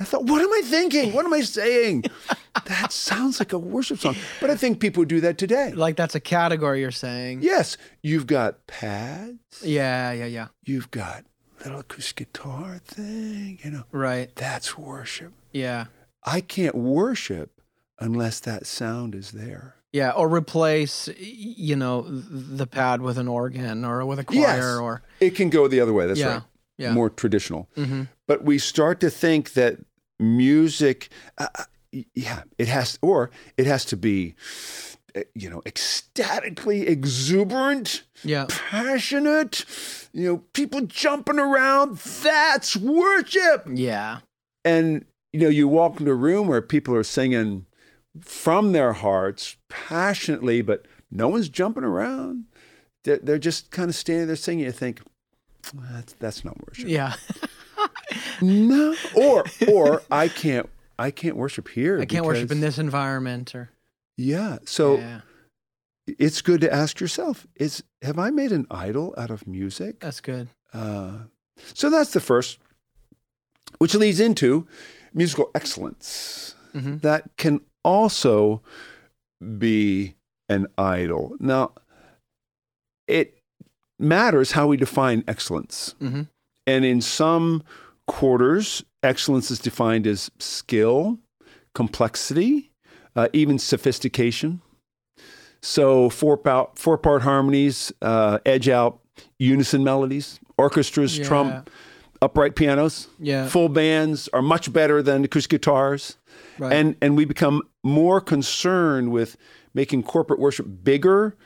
I 0.00 0.04
thought, 0.04 0.24
what 0.24 0.40
am 0.42 0.52
I 0.52 0.62
thinking? 0.64 1.12
What 1.12 1.24
am 1.26 1.32
I 1.32 1.40
saying? 1.40 2.04
that 2.66 2.92
sounds 2.92 3.40
like 3.40 3.52
a 3.52 3.58
worship 3.58 3.98
song. 3.98 4.14
But 4.40 4.48
I 4.50 4.56
think 4.56 4.78
people 4.80 5.04
do 5.04 5.20
that 5.22 5.38
today. 5.38 5.72
Like 5.72 5.96
that's 5.96 6.14
a 6.14 6.20
category 6.20 6.80
you're 6.80 6.90
saying. 6.92 7.42
Yes, 7.42 7.76
you've 8.02 8.26
got 8.26 8.66
pads. 8.68 9.62
Yeah. 9.62 10.12
Yeah. 10.12 10.26
Yeah. 10.26 10.48
You've 10.64 10.90
got 10.90 11.24
little 11.64 11.80
acoustic 11.80 12.32
guitar 12.32 12.80
thing. 12.84 13.58
You 13.64 13.70
know, 13.72 13.84
Right. 13.90 14.34
that's 14.36 14.78
worship. 14.78 15.32
Yeah. 15.52 15.86
I 16.28 16.40
can't 16.40 16.74
worship 16.74 17.60
unless 17.98 18.40
that 18.40 18.66
sound 18.66 19.14
is 19.14 19.30
there. 19.32 19.74
Yeah. 19.92 20.10
Or 20.10 20.28
replace, 20.28 21.08
you 21.18 21.74
know, 21.76 22.02
the 22.06 22.66
pad 22.66 23.00
with 23.00 23.16
an 23.18 23.28
organ 23.28 23.84
or 23.84 24.04
with 24.04 24.18
a 24.18 24.24
choir 24.24 24.38
Yes. 24.40 24.64
or 24.78 25.02
It 25.20 25.34
can 25.34 25.48
go 25.48 25.66
the 25.68 25.80
other 25.80 25.92
way. 25.94 26.06
That's 26.06 26.20
yeah. 26.20 26.32
right. 26.34 26.42
Yeah. 26.76 26.92
More 26.92 27.10
traditional. 27.10 27.68
hmm 27.74 28.02
But 28.26 28.44
we 28.44 28.58
start 28.58 29.00
to 29.00 29.10
think 29.10 29.54
that 29.54 29.78
music, 30.20 31.08
uh, 31.38 31.48
uh, 31.58 31.64
yeah, 32.14 32.42
it 32.58 32.68
has, 32.68 32.98
or 33.02 33.30
it 33.56 33.66
has 33.66 33.84
to 33.86 33.96
be, 33.96 34.34
uh, 35.16 35.22
you 35.34 35.48
know, 35.50 35.62
ecstatically 35.66 36.86
exuberant. 36.86 38.04
Yeah. 38.22 38.46
passionate, 38.48 39.64
you 40.12 40.24
know, 40.26 40.38
people 40.52 40.82
jumping 40.82 41.38
around. 41.38 41.96
That's 41.98 42.76
worship. 42.76 43.66
Yeah. 43.72 44.18
And, 44.64 45.04
you 45.32 45.40
know, 45.40 45.48
you 45.48 45.68
walk 45.68 46.00
into 46.00 46.12
a 46.12 46.14
room 46.16 46.48
where 46.48 46.62
people 46.62 46.94
are 46.94 47.02
singing 47.02 47.66
from 48.20 48.72
their 48.72 48.94
hearts 48.94 49.56
passionately, 49.68 50.62
but 50.62 50.86
no 51.10 51.28
one's 51.28 51.48
jumping 51.48 51.84
around. 51.84 52.44
They're, 53.04 53.18
they're 53.18 53.38
just 53.38 53.70
kind 53.70 53.88
of 53.88 53.94
standing 53.94 54.26
there 54.26 54.36
singing. 54.36 54.64
You 54.64 54.72
think, 54.72 55.00
that's, 55.74 56.14
that's 56.14 56.44
not 56.44 56.56
worship. 56.66 56.88
Yeah. 56.88 57.14
No. 58.40 58.94
Or, 59.14 59.44
or 59.68 60.02
I 60.10 60.28
can't, 60.28 60.68
I 60.98 61.10
can't 61.10 61.36
worship 61.36 61.68
here. 61.68 62.00
I 62.00 62.04
can't 62.06 62.24
worship 62.24 62.50
in 62.50 62.60
this 62.60 62.78
environment 62.78 63.54
or 63.54 63.70
Yeah. 64.16 64.58
So 64.64 64.98
yeah. 64.98 65.20
it's 66.06 66.40
good 66.42 66.60
to 66.62 66.72
ask 66.72 67.00
yourself, 67.00 67.46
is, 67.56 67.82
have 68.02 68.18
I 68.18 68.30
made 68.30 68.52
an 68.52 68.66
idol 68.70 69.14
out 69.16 69.30
of 69.30 69.46
music? 69.46 70.00
That's 70.00 70.20
good. 70.20 70.48
Uh, 70.72 71.18
so 71.74 71.90
that's 71.90 72.12
the 72.12 72.20
first, 72.20 72.58
which 73.78 73.94
leads 73.94 74.20
into 74.20 74.66
musical 75.14 75.50
excellence. 75.54 76.54
hmm 76.72 76.96
That 76.98 77.30
can 77.36 77.60
also 77.84 78.62
be 79.58 80.14
an 80.48 80.66
idol. 80.76 81.36
Now, 81.40 81.72
it 83.06 83.38
matters 83.98 84.52
how 84.52 84.66
we 84.68 84.76
define 84.76 85.24
excellence. 85.26 85.94
hmm 86.00 86.22
And 86.66 86.84
in 86.84 87.00
some 87.00 87.62
quarters, 88.06 88.84
excellence 89.02 89.50
is 89.50 89.58
defined 89.58 90.06
as 90.06 90.30
skill, 90.38 91.18
complexity, 91.74 92.70
uh, 93.16 93.28
even 93.32 93.58
sophistication. 93.58 94.60
So 95.62 96.08
four 96.10 96.36
part, 96.36 96.78
four 96.78 96.98
part 96.98 97.22
harmonies 97.22 97.92
uh, 98.02 98.38
edge 98.46 98.68
out 98.68 99.00
unison 99.38 99.82
melodies, 99.82 100.38
orchestras, 100.56 101.18
Yeah. 101.18 101.24
trump, 101.26 101.70
upright 102.20 102.56
pianos, 102.56 103.08
Yeah. 103.18 103.48
full 103.48 103.68
bands 103.68 104.28
are 104.32 104.42
much 104.42 104.72
better 104.72 105.02
than 105.02 105.24
acoustic 105.24 105.50
guitars. 105.50 106.16
Right. 106.58 106.72
And, 106.72 106.96
and 107.00 107.16
we 107.16 107.24
become 107.24 107.62
more 107.84 108.20
concerned 108.20 109.12
with 109.12 109.36
making 109.74 110.02
corporate 110.02 110.40
worship 110.40 110.66
bigger, 110.82 111.36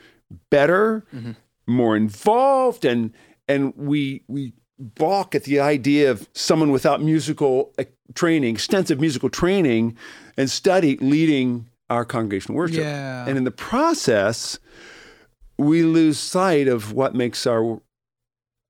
better, 0.49 1.05
Mhm. 1.13 1.35
more 1.67 1.95
involved, 1.95 2.85
and 2.85 3.11
and 3.47 3.73
we 3.75 4.23
we 4.27 4.53
balk 4.79 5.35
at 5.35 5.43
the 5.43 5.59
idea 5.59 6.09
of 6.09 6.27
someone 6.33 6.71
without 6.71 7.01
musical 7.01 7.71
uh, 7.77 7.83
training, 8.15 8.55
extensive 8.55 8.99
musical 8.99 9.29
training 9.29 9.95
and 10.37 10.49
study 10.49 10.97
leading 10.97 11.69
our 11.89 12.03
congregational 12.05 12.57
worship. 12.57 12.79
Yeah. 12.79 13.27
And 13.27 13.37
in 13.37 13.43
the 13.43 13.51
process, 13.51 14.57
we 15.57 15.83
lose 15.83 16.17
sight 16.17 16.67
of 16.67 16.91
what 16.93 17.13
makes 17.13 17.45
our 17.45 17.81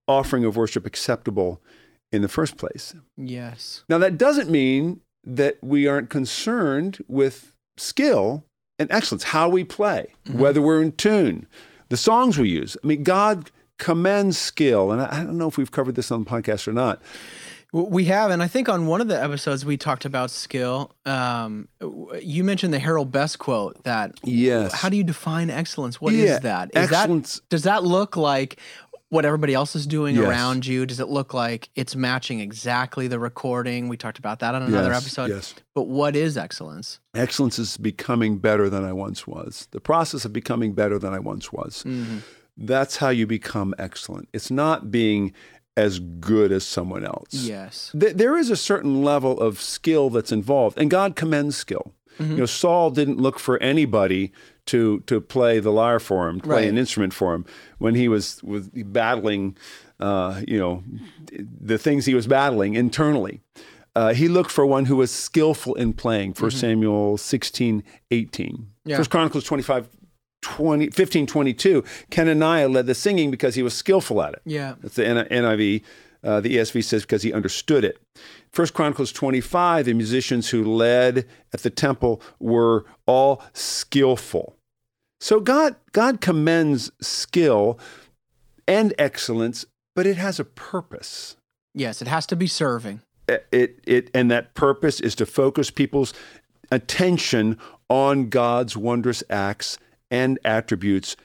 offering 0.08 0.44
of 0.44 0.58
worship 0.58 0.86
acceptable 0.86 1.62
in 2.14 2.22
the 2.22 2.28
first 2.30 2.56
place. 2.58 2.94
yes. 3.18 3.84
Now, 3.90 3.98
that 3.98 4.18
doesn't 4.18 4.50
mean 4.50 5.02
that 5.26 5.58
we 5.62 5.88
aren't 5.88 6.10
concerned 6.10 7.04
with 7.08 7.56
skill 7.78 8.46
and 8.80 8.92
excellence, 8.92 9.24
how 9.26 9.50
we 9.50 9.64
play, 9.64 10.14
Mhm. 10.26 10.36
whether 10.36 10.62
we're 10.62 10.82
in 10.82 10.92
tune, 10.94 11.48
the 11.90 11.98
songs 11.98 12.38
we 12.38 12.50
use. 12.50 12.78
I 12.84 12.88
mean, 12.88 13.04
God 13.04 13.52
commends 13.80 14.38
skill. 14.38 14.92
And 14.92 15.02
I 15.02 15.10
I 15.22 15.24
don't 15.24 15.38
know 15.38 15.48
if 15.48 15.58
we've 15.58 15.72
covered 15.72 15.96
this 15.96 16.12
on 16.12 16.24
the 16.24 16.30
podcast 16.30 16.68
or 16.68 16.74
not. 16.74 17.02
We 17.72 18.06
have, 18.06 18.30
and 18.30 18.44
I 18.44 18.48
think 18.48 18.70
on 18.70 18.86
one 18.86 19.02
of 19.02 19.08
the 19.08 19.20
episodes 19.22 19.66
we 19.66 19.78
talked 19.78 20.06
about 20.06 20.30
skill. 20.30 20.92
Um, 21.08 21.68
you 22.22 22.44
mentioned 22.44 22.72
the 22.72 22.78
Harold 22.78 23.12
Best 23.12 23.40
quote 23.40 23.84
that. 23.84 24.12
Yes. 24.24 24.74
How 24.74 24.90
do 24.90 24.96
you 24.98 25.04
define 25.04 25.50
excellence? 25.50 26.00
What 26.00 26.14
is 26.14 26.30
Yeah, 26.30 26.38
that? 26.40 26.70
Is 26.76 26.90
that 26.92 27.00
excellence. 27.06 27.42
does 27.50 27.64
that 27.64 27.84
look 27.84 28.16
like 28.16 28.60
what 29.14 29.26
everybody 29.26 29.54
else 29.54 29.76
is 29.76 29.86
doing 29.88 30.16
Yes. 30.16 30.26
around 30.26 30.66
you? 30.66 30.86
Does 30.86 31.00
it 31.00 31.08
look 31.08 31.34
like 31.34 31.70
it's 31.76 31.96
matching 31.96 32.40
exactly 32.40 33.08
the 33.08 33.20
recording? 33.20 33.88
We 33.88 33.96
talked 33.96 34.18
about 34.20 34.40
that 34.40 34.56
on 34.56 34.64
another 34.64 34.90
Yes, 34.92 35.02
episode. 35.04 35.30
Yes. 35.30 35.54
But 35.76 35.84
what 35.88 36.16
is 36.16 36.36
excellence? 36.38 37.00
Excellence 37.14 37.60
is 37.60 37.78
becoming 37.78 38.38
better 38.40 38.70
than 38.70 38.84
I 38.84 38.92
once 38.92 39.28
was. 39.28 39.68
The 39.72 39.80
process 39.80 40.26
of 40.26 40.34
becoming 40.34 40.74
better 40.74 40.98
than 41.00 41.14
I 41.14 41.20
once 41.20 41.54
was. 41.54 41.84
Mhm. 41.86 42.22
That's 42.58 42.98
how 42.98 43.10
you 43.10 43.26
become 43.28 43.74
excellent. 43.78 44.30
It's 44.34 44.52
not 44.52 44.92
being 44.92 45.32
as 45.78 46.00
good 46.00 46.52
as 46.52 46.64
someone 46.64 47.04
else. 47.06 47.30
Yes. 47.34 47.92
Th- 48.00 48.16
there 48.16 48.38
is 48.38 48.50
a 48.52 48.56
certain 48.56 49.04
level 49.04 49.40
of 49.40 49.60
skill 49.62 50.10
that's 50.12 50.32
involved, 50.32 50.78
and 50.78 50.90
God 50.92 51.16
commends 51.16 51.56
skill. 51.56 51.94
Mhm. 52.20 52.30
You 52.30 52.38
know, 52.38 52.46
Saul 52.46 52.92
didn't 52.92 53.18
look 53.20 53.40
for 53.40 53.58
anybody 53.58 54.32
to 54.68 55.02
to 55.08 55.20
play 55.22 55.60
the 55.60 55.72
lyre 55.72 56.00
for 56.00 56.28
him, 56.30 56.40
to 56.42 56.48
play 56.48 56.56
Right. 56.64 56.70
an 56.70 56.78
instrument 56.78 57.14
for 57.14 57.34
him 57.36 57.46
when 57.80 57.96
he 57.96 58.08
was 58.08 58.42
was 58.44 58.70
battling, 58.70 59.58
uh, 60.00 60.42
you 60.48 60.58
know, 60.58 60.84
the 61.62 61.78
things 61.78 62.06
he 62.06 62.16
was 62.16 62.28
battling 62.28 62.76
internally. 62.76 63.42
Uh, 63.96 64.14
he 64.14 64.28
looked 64.28 64.50
for 64.52 64.66
one 64.66 64.86
who 64.86 64.96
was 64.96 65.12
skillful 65.12 65.76
in 65.76 65.94
playing. 65.94 66.34
1st 66.34 66.54
Samuel 66.60 67.16
16, 67.18 67.84
18. 68.10 68.48
Mm-hmm. 68.52 68.64
Yeah. 68.90 68.98
First 68.98 69.12
Chronicles 69.12 69.44
25, 69.44 69.88
20, 70.42 70.90
15, 70.90 71.28
22. 71.28 71.84
Kenaniah 72.10 72.74
led 72.74 72.88
the 72.88 72.96
singing 72.96 73.30
because 73.32 73.54
he 73.56 73.62
was 73.62 73.74
skillful 73.76 74.22
at 74.24 74.34
it. 74.34 74.42
Yeah. 74.46 74.76
That's 74.82 74.96
the 74.96 75.06
N- 75.08 75.28
NIV. 75.30 75.84
Uh, 76.24 76.40
the 76.40 76.56
ESV 76.58 76.84
says 76.84 77.04
because 77.04 77.22
he 77.22 77.32
understood 77.34 77.84
it. 77.84 78.00
First 78.54 78.76
Chronicles 78.76 79.12
25, 79.12 79.86
the 79.86 79.94
musicians 79.94 80.52
who 80.52 80.64
led 80.64 81.26
at 81.54 81.64
the 81.64 81.72
temple 81.72 82.22
were 82.40 82.86
all 83.08 83.42
skillful. 83.54 84.56
So 85.20 85.40
God, 85.40 85.76
God 85.92 86.22
commends 86.22 86.92
skill 87.02 87.80
and 88.68 88.94
excellence, 89.00 89.66
but 89.96 90.06
it 90.06 90.18
has 90.18 90.40
a 90.40 90.46
purpose. 90.46 91.36
Yes. 91.74 92.02
It 92.02 92.08
has 92.08 92.28
to 92.28 92.36
be 92.36 92.46
serving. 92.46 93.02
It, 93.28 93.80
it, 93.88 94.12
and 94.14 94.30
that 94.30 94.54
purpose 94.54 95.00
is 95.00 95.16
to 95.16 95.26
focus 95.26 95.72
people's 95.72 96.14
attention 96.72 97.58
on 97.90 98.30
God's 98.30 98.78
wondrous 98.78 99.24
acts 99.30 99.78
and 100.12 100.38
attributes, 100.46 101.16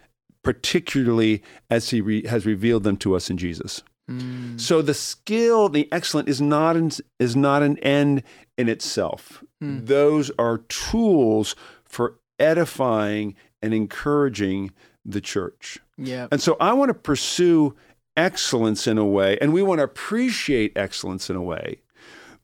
particularly 0.42 1.42
as 1.68 1.90
He 1.90 2.00
re- 2.00 2.26
has 2.26 2.46
revealed 2.46 2.84
them 2.84 2.96
to 2.98 3.14
us 3.14 3.28
in 3.28 3.36
Jesus. 3.36 3.82
Mm. 4.08 4.60
So 4.60 4.82
the 4.82 4.94
skill, 4.94 5.68
the 5.68 5.88
excellent, 5.92 6.28
is 6.28 6.40
not 6.40 6.76
an, 6.76 6.90
is 7.18 7.36
not 7.36 7.62
an 7.62 7.78
end 7.78 8.22
in 8.56 8.68
itself. 8.68 9.44
Hmm. 9.60 9.84
Those 9.84 10.30
are 10.38 10.58
tools 10.58 11.54
for 11.84 12.18
edifying 12.38 13.34
and 13.60 13.74
encouraging 13.74 14.70
the 15.04 15.20
church. 15.20 15.78
Yeah. 15.96 16.28
And 16.30 16.40
so 16.40 16.56
I 16.60 16.72
want 16.72 16.90
to 16.90 16.94
pursue 16.94 17.76
excellence 18.16 18.86
in 18.86 18.98
a 18.98 19.04
way, 19.04 19.38
and 19.40 19.52
we 19.52 19.62
want 19.62 19.78
to 19.78 19.84
appreciate 19.84 20.76
excellence 20.76 21.28
in 21.30 21.36
a 21.36 21.42
way 21.42 21.80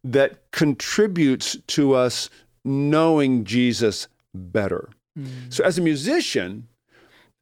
that 0.03 0.51
contributes 0.51 1.57
to 1.69 1.95
us 1.95 2.29
knowing 2.65 3.45
Jesus 3.45 4.09
better. 4.35 4.91
Mm. 5.19 5.53
So 5.53 5.65
as 5.65 5.79
a 5.79 5.83
musician, 5.83 6.69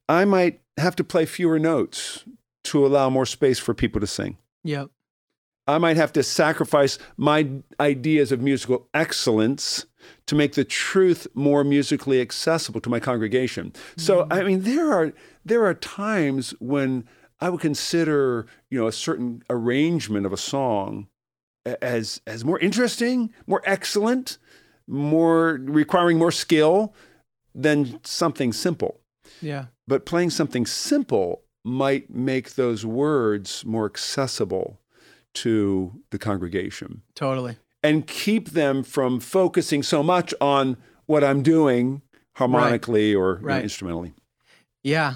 I 0.09 0.25
might 0.25 0.61
have 0.77 0.97
to 0.97 1.05
play 1.05 1.27
fewer 1.27 1.59
notes 1.59 2.25
to 2.65 2.87
allow 2.87 3.11
more 3.11 3.27
space 3.27 3.59
for 3.59 3.75
people 3.75 4.01
to 4.01 4.07
sing. 4.07 4.39
Yep. 4.65 4.91
I 5.67 5.79
might 5.79 5.97
have 5.97 6.13
to 6.15 6.23
sacrifice 6.23 6.99
my 7.17 7.49
ideas 7.79 8.33
of 8.33 8.41
musical 8.41 8.89
excellence 8.95 9.87
to 10.27 10.35
make 10.35 10.55
the 10.55 10.65
truth 10.65 11.27
more 11.35 11.63
musically 11.63 12.21
accessible 12.21 12.81
to 12.81 12.91
my 12.91 12.99
congregation. 12.99 13.73
So 13.97 14.23
mm-hmm. 14.23 14.33
I 14.33 14.43
mean 14.43 14.63
there 14.63 14.93
are 14.93 15.13
there 15.45 15.65
are 15.65 15.75
times 15.75 16.53
when 16.59 17.05
I 17.41 17.49
would 17.49 17.61
consider, 17.61 18.47
you 18.71 18.79
know, 18.79 18.87
a 18.87 18.93
certain 18.93 19.43
arrangement 19.51 20.27
of 20.27 20.33
a 20.33 20.37
song 20.37 21.09
as 21.65 22.21
as 22.27 22.45
more 22.45 22.59
interesting, 22.59 23.33
more 23.47 23.63
excellent, 23.65 24.39
more 24.89 25.61
requiring 25.63 26.19
more 26.19 26.33
skill 26.33 26.95
than 27.55 28.01
something 28.05 28.53
simple. 28.53 29.01
Yeah. 29.41 29.67
But 29.87 30.07
playing 30.07 30.31
something 30.31 30.67
simple 30.67 31.43
might 31.65 32.11
make 32.11 32.55
those 32.55 32.85
words 32.85 33.65
more 33.65 33.87
accessible 33.87 34.79
to 35.35 36.01
the 36.11 36.19
congregation 36.19 37.03
Totally. 37.15 37.57
and 37.83 38.07
keep 38.07 38.51
them 38.51 38.83
from 38.83 39.21
focusing 39.21 39.83
so 39.83 40.03
much 40.03 40.35
on 40.41 40.77
what 41.07 41.23
I'm 41.25 41.43
doing 41.43 42.03
harmonically 42.35 43.15
or 43.15 43.37
you 43.37 43.41
know, 43.43 43.47
Right. 43.47 43.63
instrumentally. 43.63 44.13
Yeah. 44.83 45.15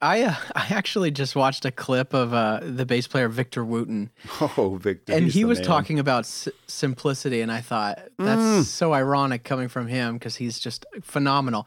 I 0.00 0.22
uh, 0.22 0.34
I 0.54 0.66
actually 0.70 1.10
just 1.10 1.34
watched 1.34 1.64
a 1.64 1.72
clip 1.72 2.14
of 2.14 2.32
uh, 2.32 2.60
the 2.62 2.86
bass 2.86 3.08
player 3.08 3.28
Victor 3.28 3.64
Wooten, 3.64 4.10
Oh, 4.40 4.78
Victor. 4.80 5.12
and 5.12 5.26
he 5.26 5.44
was 5.44 5.58
man. 5.58 5.66
talking 5.66 5.98
about 5.98 6.20
s- 6.20 6.48
simplicity, 6.68 7.40
and 7.40 7.50
I 7.50 7.60
thought 7.60 7.98
that's 8.16 8.40
Mm. 8.40 8.62
so 8.64 8.92
ironic 8.94 9.42
coming 9.42 9.66
from 9.68 9.88
him 9.88 10.14
because 10.14 10.36
he's 10.36 10.60
just 10.60 10.86
phenomenal. 11.02 11.66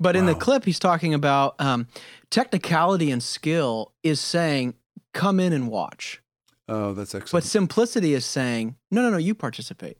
But 0.00 0.16
in 0.16 0.26
the 0.26 0.34
clip, 0.34 0.64
he's 0.64 0.78
talking 0.78 1.14
about 1.14 1.54
um, 1.60 1.86
technicality 2.30 3.10
and 3.10 3.22
skill 3.22 3.92
is 4.02 4.20
saying, 4.20 4.74
"Come 5.12 5.40
in 5.40 5.52
and 5.52 5.68
watch," 5.68 6.20
Oh, 6.68 6.92
that's 6.94 7.14
excellent. 7.14 7.32
but 7.44 7.48
simplicity 7.48 8.14
is 8.14 8.24
saying, 8.24 8.76
"No, 8.90 9.02
no, 9.02 9.10
no, 9.10 9.16
you 9.18 9.34
participate." 9.34 9.98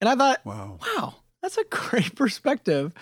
And 0.00 0.08
I 0.10 0.14
thought, 0.14 0.44
wow. 0.44 0.78
wow, 0.96 1.14
that's 1.42 1.56
a 1.56 1.64
great 1.70 2.14
perspective. 2.14 2.92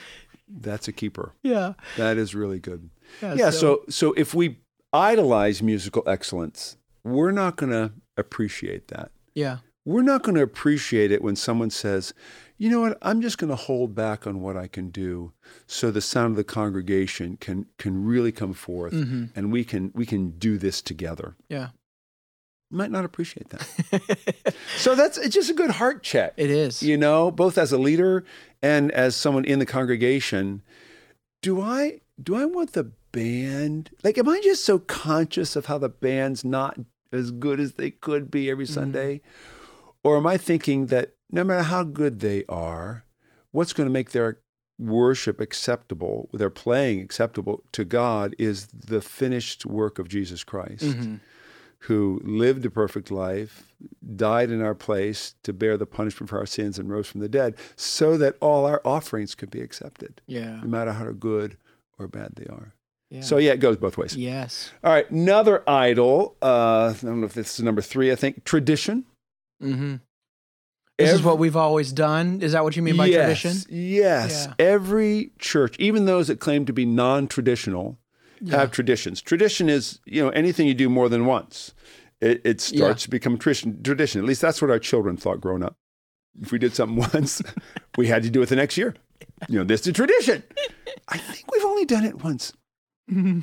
That's 0.48 0.86
a 0.88 0.92
keeper. 0.92 1.32
Yeah. 1.42 1.72
That 1.96 2.16
is 2.18 2.34
really 2.34 2.60
good. 2.60 2.90
Yeah. 3.22 3.34
Yeah, 3.34 3.50
so 3.50 3.82
so 3.88 4.12
if 4.12 4.34
we 4.34 4.58
idolize 4.92 5.62
musical 5.62 6.02
excellence, 6.06 6.76
we're 7.02 7.32
not 7.32 7.56
going 7.56 7.72
to 7.72 7.92
appreciate 8.16 8.88
that. 8.88 9.10
yeah. 9.34 9.58
We're 9.84 10.02
not 10.02 10.22
going 10.22 10.34
to 10.36 10.42
appreciate 10.42 11.12
it 11.12 11.22
when 11.22 11.36
someone 11.36 11.70
says, 11.70 12.14
"You 12.56 12.70
know 12.70 12.80
what? 12.80 12.98
I'm 13.02 13.20
just 13.20 13.36
going 13.38 13.50
to 13.50 13.56
hold 13.56 13.94
back 13.94 14.26
on 14.26 14.40
what 14.40 14.56
I 14.56 14.66
can 14.66 14.88
do 14.90 15.32
so 15.66 15.90
the 15.90 16.00
sound 16.00 16.32
of 16.32 16.36
the 16.36 16.44
congregation 16.44 17.36
can 17.36 17.66
can 17.78 18.04
really 18.04 18.32
come 18.32 18.54
forth 18.54 18.92
hmm 18.94 19.24
and 19.36 19.52
we 19.52 19.64
can 19.64 19.90
we 19.94 20.06
can 20.06 20.30
do 20.38 20.56
this 20.58 20.80
together." 20.80 21.36
Yeah. 21.48 21.68
Might 22.70 22.90
not 22.90 23.04
appreciate 23.04 23.50
that. 23.50 24.54
So 24.78 24.94
that's 24.94 25.18
it's 25.18 25.34
just 25.34 25.50
a 25.50 25.54
good 25.54 25.70
heart 25.70 26.02
check. 26.02 26.32
it 26.36 26.50
is. 26.50 26.82
you 26.82 26.96
know, 26.96 27.30
both 27.30 27.56
as 27.58 27.72
a 27.72 27.78
leader 27.78 28.24
and 28.62 28.90
as 28.92 29.14
someone 29.14 29.44
in 29.44 29.58
the 29.60 29.66
congregation, 29.66 30.62
do 31.42 31.60
I 31.60 32.00
do 32.22 32.34
I 32.34 32.44
want 32.46 32.72
the 32.72 32.90
band? 33.12 33.90
Like, 34.02 34.18
am 34.18 34.28
I 34.28 34.40
just 34.42 34.64
so 34.64 34.78
conscious 34.78 35.56
of 35.56 35.66
how 35.66 35.78
the 35.78 35.88
band's 35.88 36.44
not 36.44 36.78
as 37.12 37.30
good 37.30 37.60
as 37.60 37.74
they 37.74 37.90
could 37.90 38.30
be 38.30 38.50
every 38.50 38.66
Sunday, 38.66 39.20
or 40.04 40.16
am 40.16 40.26
I 40.26 40.36
thinking 40.36 40.86
that 40.86 41.14
no 41.30 41.42
matter 41.44 41.62
how 41.64 41.82
good 41.82 42.20
they 42.20 42.44
are, 42.48 43.04
what's 43.50 43.72
going 43.72 43.88
to 43.88 43.92
make 43.92 44.10
their 44.12 44.38
worship 44.78 45.40
acceptable, 45.40 46.28
their 46.32 46.50
playing 46.50 47.00
acceptable 47.00 47.62
to 47.72 47.84
God, 47.84 48.34
is 48.38 48.66
the 48.66 49.00
finished 49.00 49.64
work 49.64 49.98
of 49.98 50.08
Jesus 50.08 50.42
Christ 50.44 50.84
Mhm. 50.84 51.20
who 51.80 52.20
lived 52.24 52.64
a 52.66 52.70
perfect 52.70 53.10
life, 53.10 53.72
died 54.16 54.50
in 54.50 54.60
our 54.62 54.74
place 54.74 55.34
to 55.42 55.52
bear 55.52 55.76
the 55.76 55.86
punishment 55.86 56.28
for 56.30 56.38
our 56.38 56.46
sins, 56.46 56.78
and 56.78 56.88
rose 56.90 57.06
from 57.06 57.20
the 57.20 57.28
dead, 57.28 57.54
so 57.76 58.16
that 58.16 58.36
all 58.40 58.64
our 58.66 58.80
offerings 58.84 59.34
could 59.34 59.50
be 59.50 59.60
accepted, 59.60 60.20
Yeah. 60.26 60.60
no 60.62 60.68
matter 60.68 60.92
how 60.92 61.10
good 61.12 61.56
or 61.98 62.08
bad 62.08 62.32
they 62.36 62.46
are. 62.46 62.74
yeah. 63.10 63.20
So, 63.20 63.36
yeah, 63.36 63.52
it 63.52 63.60
goes 63.60 63.76
both 63.76 63.96
ways. 63.96 64.16
yes. 64.16 64.72
All 64.82 64.92
right, 64.92 65.08
another 65.10 65.62
idol. 65.70 66.36
Uh, 66.42 66.94
I 66.96 67.04
don't 67.04 67.20
know 67.20 67.26
if 67.26 67.34
this 67.34 67.58
is 67.58 67.62
number 67.64 67.80
three, 67.82 68.10
I 68.10 68.16
think 68.16 68.42
tradition. 68.44 69.04
Hmm 69.64 69.94
This 70.98 71.12
is 71.12 71.22
what 71.22 71.38
we've 71.38 71.56
always 71.56 71.92
done. 71.92 72.40
Is 72.42 72.52
that 72.52 72.62
what 72.64 72.76
you 72.76 72.82
mean 72.82 72.96
by 72.96 73.06
yes, 73.06 73.40
tradition? 73.40 73.74
Yes. 73.76 74.46
Yeah. 74.48 74.66
Every 74.66 75.32
church, 75.38 75.76
even 75.78 76.04
those 76.04 76.28
that 76.28 76.38
claim 76.40 76.66
to 76.66 76.72
be 76.72 76.84
non 76.86 77.26
traditional, 77.28 77.98
Yeah. 78.40 78.58
have 78.58 78.70
traditions. 78.70 79.20
Tradition 79.22 79.68
is, 79.68 79.98
you 80.06 80.22
know, 80.22 80.28
anything 80.30 80.66
you 80.68 80.74
do 80.74 80.88
more 80.88 81.08
than 81.08 81.26
once. 81.26 81.74
It, 82.20 82.40
it 82.44 82.60
starts 82.60 83.02
to 83.04 83.10
become 83.10 83.36
tradition, 83.38 83.82
tradition. 83.82 84.20
At 84.20 84.26
least 84.26 84.40
that's 84.40 84.62
what 84.62 84.70
our 84.70 84.78
children 84.78 85.16
thought 85.16 85.40
growing 85.40 85.62
up. 85.62 85.76
If 86.40 86.52
we 86.52 86.58
did 86.58 86.74
something 86.74 86.96
once, 87.14 87.42
we 87.96 88.06
had 88.06 88.22
to 88.22 88.30
do 88.30 88.40
it 88.42 88.48
the 88.48 88.56
next 88.56 88.76
year. 88.76 88.94
You 89.48 89.58
know, 89.58 89.64
this 89.64 89.86
is 89.86 89.92
tradition. 89.92 90.42
I 91.08 91.18
think 91.18 91.50
we've 91.52 91.64
only 91.64 91.84
done 91.84 92.04
it 92.04 92.22
once. 92.22 92.52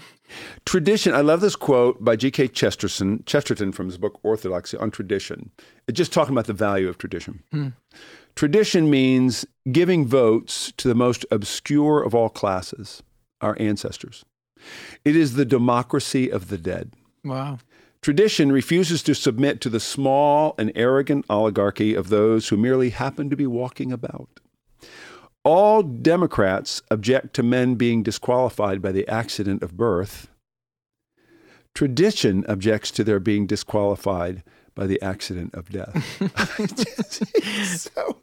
Tradition. 0.66 1.14
I 1.14 1.22
love 1.22 1.42
this 1.42 1.56
quote 1.56 2.04
by 2.04 2.16
G.K. 2.16 2.50
Chesterton, 2.50 3.24
Chesterton 3.26 3.72
from 3.72 3.88
his 3.88 3.98
book 3.98 4.20
Orthodoxy 4.24 4.78
on 4.78 4.92
tradition. 4.92 5.52
It's 5.88 5.98
just 5.98 6.14
talking 6.14 6.34
about 6.34 6.48
the 6.48 6.54
value 6.54 6.90
of 6.90 6.98
tradition. 6.98 7.44
Hmm. 7.52 7.70
Tradition 8.36 8.90
means 8.90 9.46
giving 9.72 10.08
votes 10.08 10.72
to 10.78 10.88
the 10.88 10.96
most 10.96 11.26
obscure 11.32 12.02
of 12.02 12.16
all 12.16 12.30
classes, 12.30 13.04
our 13.42 13.56
ancestors. 13.60 14.26
It 15.04 15.16
is 15.16 15.34
the 15.34 15.46
democracy 15.46 16.32
of 16.32 16.50
the 16.50 16.58
dead. 16.58 16.94
Wow. 17.24 17.60
Tradition 18.02 18.52
refuses 18.52 19.04
to 19.04 19.14
submit 19.14 19.62
to 19.62 19.70
the 19.70 19.80
small 19.80 20.56
and 20.58 20.72
arrogant 20.76 21.26
oligarchy 21.30 21.94
of 21.94 22.10
those 22.10 22.50
who 22.50 22.58
merely 22.58 22.90
happen 22.90 23.30
to 23.30 23.36
be 23.36 23.46
walking 23.46 23.92
about. 23.92 24.40
All 25.44 25.82
Democrats 25.82 26.82
object 26.92 27.34
to 27.36 27.44
men 27.44 27.76
being 27.76 28.04
disqualified 28.04 28.82
by 28.82 28.92
the 28.92 29.08
accident 29.08 29.64
of 29.64 29.76
birth. 29.76 30.28
Tradition 31.74 32.46
objects 32.48 32.92
to 32.92 33.04
their 33.04 33.20
being 33.20 33.48
disqualified 33.48 34.44
by 34.76 34.86
the 34.88 35.02
accident 35.02 35.54
of 35.56 35.70
death. 35.70 35.96
he's 37.42 37.82
so, 37.96 38.18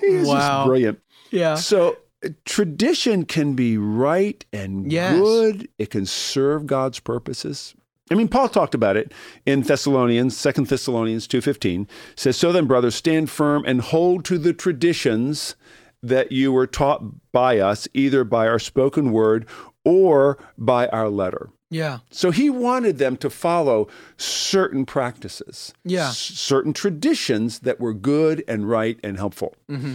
he's 0.00 0.26
Wow. 0.28 0.38
just 0.38 0.66
brilliant. 0.66 1.00
Yeah. 1.30 1.54
So 1.54 1.98
tradition 2.44 3.24
can 3.24 3.54
be 3.54 3.78
right 3.78 4.44
and 4.52 4.90
Yes. 4.92 5.18
good. 5.18 5.68
It 5.78 5.90
can 5.90 6.06
serve 6.06 6.66
God's 6.66 7.00
purposes. 7.00 7.74
I 8.10 8.16
mean, 8.16 8.28
Paul 8.28 8.48
talked 8.48 8.74
about 8.74 8.96
it 8.96 9.12
in 9.46 9.62
Thessalonians, 9.62 10.40
2 10.42 10.64
Thessalonians 10.64 11.26
2.15. 11.28 11.86
says, 12.16 12.36
So 12.36 12.50
then, 12.52 12.66
brothers, 12.66 12.94
stand 12.96 13.30
firm 13.30 13.62
and 13.66 13.80
hold 13.80 14.24
to 14.26 14.36
the 14.36 14.52
traditions 14.52 15.54
that 16.02 16.32
you 16.32 16.52
were 16.52 16.66
taught 16.66 17.02
by 17.32 17.58
us, 17.58 17.86
either 17.94 18.24
by 18.24 18.46
our 18.48 18.58
spoken 18.58 19.12
word 19.12 19.46
or 19.84 20.38
by 20.56 20.88
our 20.88 21.08
letter. 21.08 21.50
Yeah. 21.70 21.98
So 22.10 22.30
he 22.30 22.50
wanted 22.50 22.98
them 22.98 23.16
to 23.18 23.30
follow 23.30 23.86
certain 24.16 24.84
practices, 24.86 25.72
Yeah. 25.84 26.08
s- 26.08 26.18
certain 26.18 26.72
traditions 26.72 27.60
that 27.60 27.78
were 27.78 27.94
good 27.94 28.42
and 28.48 28.68
right 28.68 28.98
and 29.04 29.16
helpful. 29.18 29.54
hmm 29.68 29.94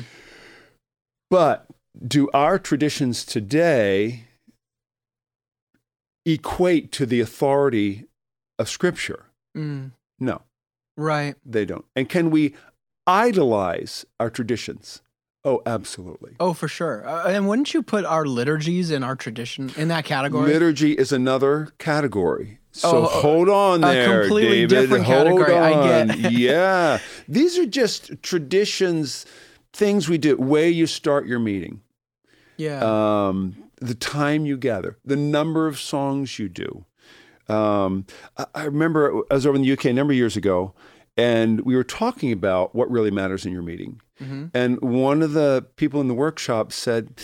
But 1.30 1.68
do 2.08 2.30
our 2.34 2.60
traditions 2.60 3.26
today 3.26 4.26
equate 6.26 6.92
to 6.94 7.06
the 7.06 7.20
authority 7.22 8.06
of 8.58 8.70
Scripture? 8.70 9.26
Mm. 9.58 9.92
No, 10.20 10.42
Right. 10.98 11.36
they 11.46 11.66
don't. 11.66 11.86
And 11.96 12.08
can 12.10 12.30
we 12.32 12.56
idolize 13.06 14.06
our 14.20 14.30
traditions? 14.30 15.02
Oh, 15.46 15.62
absolutely. 15.68 16.36
Oh, 16.40 16.54
for 16.54 16.68
sure. 16.68 17.08
Uh, 17.08 17.28
and 17.30 17.48
wouldn't 17.48 17.74
you 17.74 17.84
put 17.84 18.04
our 18.04 18.26
liturgies 18.26 18.90
in 18.90 19.04
our 19.04 19.16
tradition 19.16 19.72
in 19.78 19.90
that 19.90 20.04
category? 20.04 20.52
Liturgy 20.52 20.94
is 20.94 21.12
another 21.12 21.72
category. 21.78 22.58
So 22.72 22.98
Oh, 22.98 23.06
hold 23.06 23.48
on 23.50 23.84
a 23.84 23.88
there, 23.88 24.22
completely 24.24 24.66
David. 24.66 24.70
different 24.70 25.06
hold 25.06 25.28
category, 25.40 25.54
I 25.56 26.06
get. 26.08 26.32
yeah. 26.32 27.00
These 27.28 27.60
are 27.60 27.66
just 27.68 28.22
traditions, 28.24 29.26
things 29.72 30.10
we 30.10 30.18
do, 30.18 30.36
way 30.38 30.70
you 30.70 30.88
start 30.88 31.28
your 31.28 31.40
meeting. 31.40 31.82
yeah. 32.58 32.80
um, 33.28 33.56
the 33.82 33.94
time 33.96 34.46
you 34.46 34.58
gather, 34.58 34.98
the 35.06 35.16
number 35.18 35.68
of 35.68 35.78
songs 35.80 36.40
you 36.40 36.48
do. 36.50 36.86
Um, 37.48 38.06
I, 38.38 38.46
I 38.56 38.64
remember 38.64 39.22
I 39.30 39.36
was 39.36 39.46
over 39.46 39.56
in 39.58 39.62
the 39.62 39.72
UK 39.72 39.86
a 39.86 39.94
number 39.94 40.14
of 40.14 40.18
years 40.18 40.36
ago, 40.38 40.74
and 41.18 41.62
we 41.62 41.76
were 41.76 41.84
talking 41.84 42.32
about 42.32 42.74
what 42.74 42.90
really 42.90 43.12
matters 43.12 43.46
in 43.46 43.52
your 43.52 43.62
meeting. 43.62 44.02
Mhm. 44.22 44.52
And 44.54 44.82
one 44.82 45.22
of 45.22 45.34
the 45.34 45.66
people 45.76 46.00
in 46.02 46.08
the 46.08 46.14
workshop 46.14 46.72
said, 46.72 47.20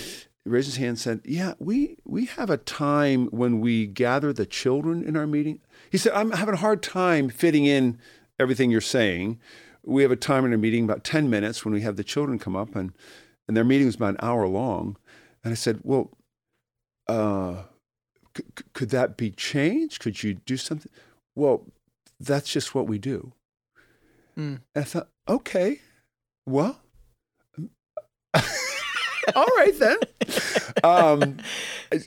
raised 0.45 0.67
his 0.67 0.77
hand 0.77 0.89
and 0.89 0.99
said, 0.99 1.21
Yeah, 1.23 1.53
we, 1.59 1.97
we 2.03 2.25
have 2.25 2.49
a 2.49 2.57
time 2.57 3.27
when 3.27 3.61
we 3.61 3.85
gather 3.87 4.33
the 4.33 4.45
children 4.45 5.03
in 5.03 5.15
our 5.15 5.27
meeting. 5.27 5.59
He 5.89 5.97
said, 5.97 6.13
I'm 6.13 6.31
having 6.31 6.55
a 6.55 6.57
hard 6.57 6.81
time 6.81 7.29
fitting 7.29 7.65
in 7.65 7.99
everything 8.39 8.71
you're 8.71 8.81
saying. 8.81 9.39
We 9.83 10.01
have 10.03 10.11
a 10.11 10.15
time 10.15 10.45
in 10.45 10.51
our 10.51 10.57
meeting, 10.57 10.83
about 10.83 11.03
10 11.03 11.29
minutes, 11.29 11.63
when 11.65 11.73
we 11.73 11.81
have 11.81 11.95
the 11.95 12.03
children 12.03 12.37
come 12.39 12.55
up, 12.55 12.75
and, 12.75 12.91
and 13.47 13.57
their 13.57 13.63
meeting 13.63 13.87
is 13.87 13.95
about 13.95 14.11
an 14.11 14.19
hour 14.21 14.47
long. 14.47 14.97
And 15.43 15.51
I 15.51 15.55
said, 15.55 15.79
Well, 15.83 16.11
uh, 17.07 17.63
c- 18.37 18.43
could 18.73 18.89
that 18.89 19.17
be 19.17 19.31
changed? 19.31 19.99
Could 20.01 20.23
you 20.23 20.33
do 20.33 20.57
something? 20.57 20.91
Well, 21.35 21.67
that's 22.19 22.51
just 22.51 22.75
what 22.75 22.87
we 22.87 22.97
do. 22.99 23.33
Mm. 24.37 24.61
And 24.75 24.81
I 24.81 24.83
thought, 24.83 25.09
okay, 25.27 25.81
well, 26.45 26.80
all 29.35 29.45
right 29.57 29.77
then. 29.79 29.97
Um, 30.83 31.37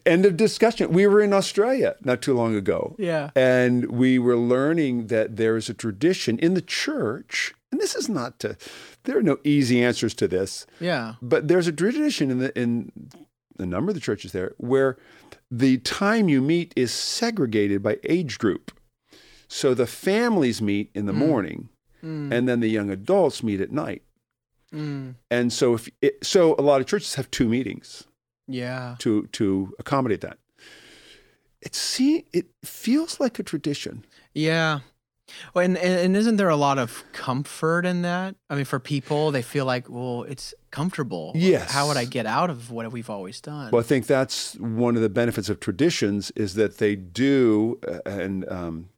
end 0.07 0.27
of 0.27 0.37
discussion. 0.37 0.93
We 0.93 1.07
were 1.07 1.21
in 1.21 1.33
Australia 1.33 1.97
not 2.03 2.23
too 2.23 2.35
long 2.35 2.55
ago. 2.55 2.97
Yeah. 2.99 3.31
And 3.37 3.91
we 3.91 4.19
were 4.19 4.37
learning 4.37 5.09
that 5.09 5.37
there 5.37 5.57
is 5.57 5.69
a 5.69 5.75
tradition 5.75 6.39
in 6.39 6.55
the 6.55 6.63
church, 6.63 7.55
and 7.71 7.81
this 7.81 7.95
is 7.95 8.09
not 8.09 8.39
to, 8.41 8.57
there 9.05 9.19
are 9.19 9.23
no 9.23 9.39
easy 9.45 9.83
answers 9.83 10.15
to 10.15 10.29
this, 10.29 10.67
Yeah. 10.81 11.15
but 11.23 11.49
there's 11.49 11.67
a 11.69 11.73
tradition 11.73 12.31
in 12.31 12.39
the 12.39 12.59
in 12.59 12.91
a 13.59 13.67
number 13.67 13.91
of 13.91 13.95
the 13.95 14.01
churches 14.01 14.33
there 14.33 14.53
where 14.59 14.97
the 15.51 15.79
time 15.79 16.29
you 16.29 16.41
meet 16.43 16.73
is 16.75 16.91
segregated 16.93 17.83
by 17.83 17.99
age 18.05 18.39
group. 18.39 18.73
So 19.47 19.75
the 19.75 19.87
families 19.87 20.61
meet 20.61 20.91
in 20.95 21.07
the 21.07 21.13
morning, 21.13 21.69
Mm. 22.03 22.33
and 22.33 22.47
then 22.49 22.61
the 22.61 22.69
young 22.69 22.91
adults 22.91 23.43
meet 23.43 23.61
at 23.63 23.71
night. 23.73 24.03
Mm. 24.75 25.15
And 25.31 25.53
so 25.53 25.75
if 25.75 25.89
it, 26.03 26.25
so, 26.25 26.55
a 26.59 26.63
lot 26.63 26.81
of 26.81 26.87
churches 26.87 27.15
have 27.15 27.31
two 27.31 27.49
meetings 27.49 28.05
Yeah. 28.49 28.97
to 28.99 29.27
to 29.33 29.73
accommodate 29.79 30.21
that. 30.23 30.39
It 31.61 31.75
see 31.75 32.25
it 32.33 32.47
feels 32.65 33.21
like 33.21 33.39
a 33.39 33.43
tradition. 33.43 34.05
Yeah. 34.35 34.81
Well, 35.55 35.65
and, 35.65 35.79
and 35.79 36.15
isn't 36.17 36.37
there 36.37 36.51
a 36.51 36.57
lot 36.57 36.79
of 36.79 37.03
comfort 37.13 37.87
in 37.87 38.03
that? 38.03 38.35
I 38.51 38.57
mean, 38.57 38.67
for 38.67 38.79
people, 38.79 39.31
they 39.31 39.41
feel 39.41 39.65
like, 39.65 39.89
well, 39.89 40.25
it's 40.25 40.53
comfortable. 40.71 41.33
Yes. 41.35 41.71
How 41.73 41.89
would 41.89 41.97
I 41.97 42.05
get 42.05 42.27
out 42.27 42.51
of 42.51 42.71
what 42.71 42.93
we've 42.93 43.09
always 43.09 43.41
done? 43.41 43.71
Well, 43.71 43.81
I 43.81 43.85
think 43.85 44.07
that's 44.07 44.55
one 44.57 44.97
of 44.97 45.03
the 45.03 45.09
benefits 45.09 45.49
of 45.49 45.61
traditions 45.61 46.31
is 46.33 46.55
that 46.57 46.77
they 46.77 46.95
do, 46.95 47.79
uh, 47.89 48.01
and 48.05 48.47
um, 48.51 48.91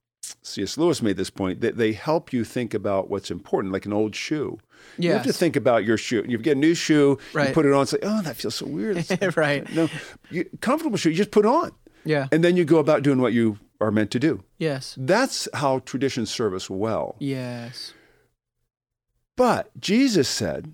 C.S. 0.47 0.79
Lewis 0.79 1.03
made 1.03 1.17
this 1.17 1.29
point 1.31 1.61
that 1.61 1.77
they 1.77 1.93
help 1.93 2.33
you 2.33 2.45
think 2.45 2.73
about 2.73 3.11
what's 3.11 3.31
important, 3.31 3.73
like 3.73 3.85
an 3.85 3.93
old 3.93 4.15
shoe. 4.15 4.59
You 4.97 5.13
have 5.13 5.25
to 5.25 5.33
think 5.33 5.57
about 5.57 5.85
your 5.85 5.99
shoe. 5.99 6.25
You 6.29 6.39
get 6.39 6.57
a 6.57 6.61
new 6.61 6.75
shoe, 6.75 7.19
you 7.35 7.45
put 7.53 7.67
it 7.67 7.73
on, 7.73 7.83
it's 7.83 7.93
like, 7.93 8.03
oh, 8.05 8.23
that 8.23 8.37
feels 8.37 8.55
so 8.55 8.67
weird. 8.67 9.05
Right. 9.37 9.69
No, 9.75 9.89
you, 10.31 10.45
comfortable 10.61 10.97
shoe, 10.99 11.11
you 11.11 11.17
just 11.17 11.33
put 11.33 11.45
on, 11.47 11.73
Yeah. 12.05 12.29
and 12.31 12.45
then 12.45 12.57
you 12.57 12.65
go 12.65 12.79
about 12.79 13.03
doing 13.03 13.21
what 13.21 13.33
you 13.33 13.59
are 13.81 13.91
meant 13.91 14.11
to 14.13 14.21
do. 14.21 14.45
Yes. 14.59 14.95
That's 14.97 15.49
how 15.53 15.81
traditions 15.81 16.31
serve 16.31 16.55
us 16.55 16.71
well. 16.71 17.17
Yes. 17.19 17.93
But 19.37 19.79
Jesus 19.81 20.29
said, 20.29 20.73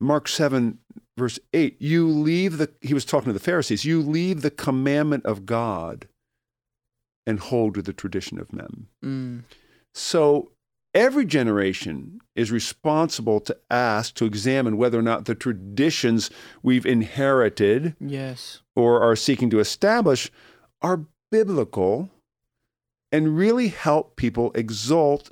Mark 0.00 0.28
7, 0.28 0.78
verse 1.16 1.38
8, 1.54 1.80
you 1.80 2.08
leave 2.08 2.58
the, 2.58 2.70
he 2.80 2.92
was 2.92 3.04
talking 3.04 3.26
to 3.28 3.32
the 3.32 3.38
Pharisees, 3.40 3.84
you 3.84 4.02
leave 4.02 4.42
the 4.42 4.50
commandment 4.50 5.24
of 5.24 5.46
God 5.46 6.08
and 7.26 7.38
hold 7.38 7.74
to 7.74 7.82
the 7.82 7.92
tradition 7.92 8.38
of 8.38 8.52
men. 8.52 8.86
Mm. 9.04 9.42
So 9.94 10.50
every 10.94 11.24
generation 11.24 12.20
is 12.34 12.50
responsible 12.50 13.40
to 13.40 13.56
ask, 13.70 14.14
to 14.14 14.24
examine 14.24 14.76
whether 14.76 14.98
or 14.98 15.02
not 15.02 15.24
the 15.26 15.34
traditions 15.34 16.30
we've 16.62 16.86
inherited 16.86 17.94
Yes. 18.00 18.60
or 18.74 19.02
are 19.02 19.16
seeking 19.16 19.50
to 19.50 19.60
establish 19.60 20.30
are 20.80 21.04
biblical 21.30 22.10
and 23.10 23.36
really 23.36 23.68
help 23.68 24.16
people 24.16 24.50
exult 24.54 25.30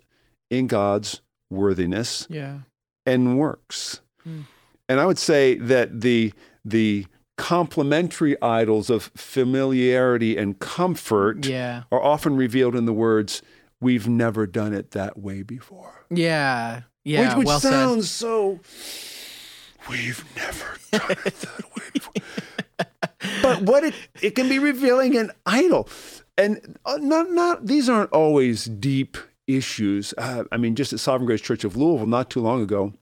in 0.50 0.66
God's 0.66 1.20
worthiness 1.50 2.26
Yeah. 2.30 2.60
and 3.06 3.38
works. 3.38 4.00
Hmm. 4.24 4.42
And 4.88 5.00
I 5.00 5.06
would 5.06 5.18
say 5.18 5.54
that 5.56 6.00
the 6.00 6.32
the 6.64 7.06
complementary 7.40 8.40
idols 8.42 8.90
of 8.90 9.10
familiarity 9.16 10.36
and 10.36 10.58
comfort 10.58 11.46
Yeah. 11.46 11.84
are 11.90 12.02
often 12.02 12.36
revealed 12.36 12.76
in 12.76 12.84
the 12.84 12.92
words, 12.92 13.40
"We've 13.80 14.06
never 14.06 14.46
done 14.46 14.74
it 14.74 14.90
that 14.90 15.18
way 15.18 15.42
before," 15.42 16.04
Yeah. 16.10 16.82
Yeah. 17.02 17.28
which, 17.30 17.38
which 17.38 17.46
well 17.46 17.60
said. 17.60 17.70
sounds 17.70 18.10
so. 18.10 18.60
We've 19.88 20.22
never 20.36 20.76
done 20.92 21.16
it 21.24 21.34
that 21.40 21.64
way 21.76 21.84
before. 21.94 22.12
but 23.42 23.62
what 23.62 23.84
it 23.84 23.94
it 24.20 24.34
can 24.34 24.48
be 24.50 24.58
revealing 24.58 25.16
an 25.16 25.30
idol, 25.46 25.88
and 26.36 26.76
uh, 26.84 26.98
not 27.00 27.30
not 27.30 27.66
these 27.66 27.88
aren't 27.88 28.12
always 28.12 28.66
deep 28.66 29.16
issues. 29.46 30.12
Uh, 30.18 30.44
I 30.52 30.58
mean, 30.58 30.74
just 30.74 30.92
at 30.92 31.00
Sovereign 31.00 31.26
Grace 31.26 31.40
Church 31.40 31.64
of 31.64 31.74
Louisville, 31.74 32.06
not 32.06 32.28
too 32.28 32.40
long 32.40 32.60
ago, 32.62 32.92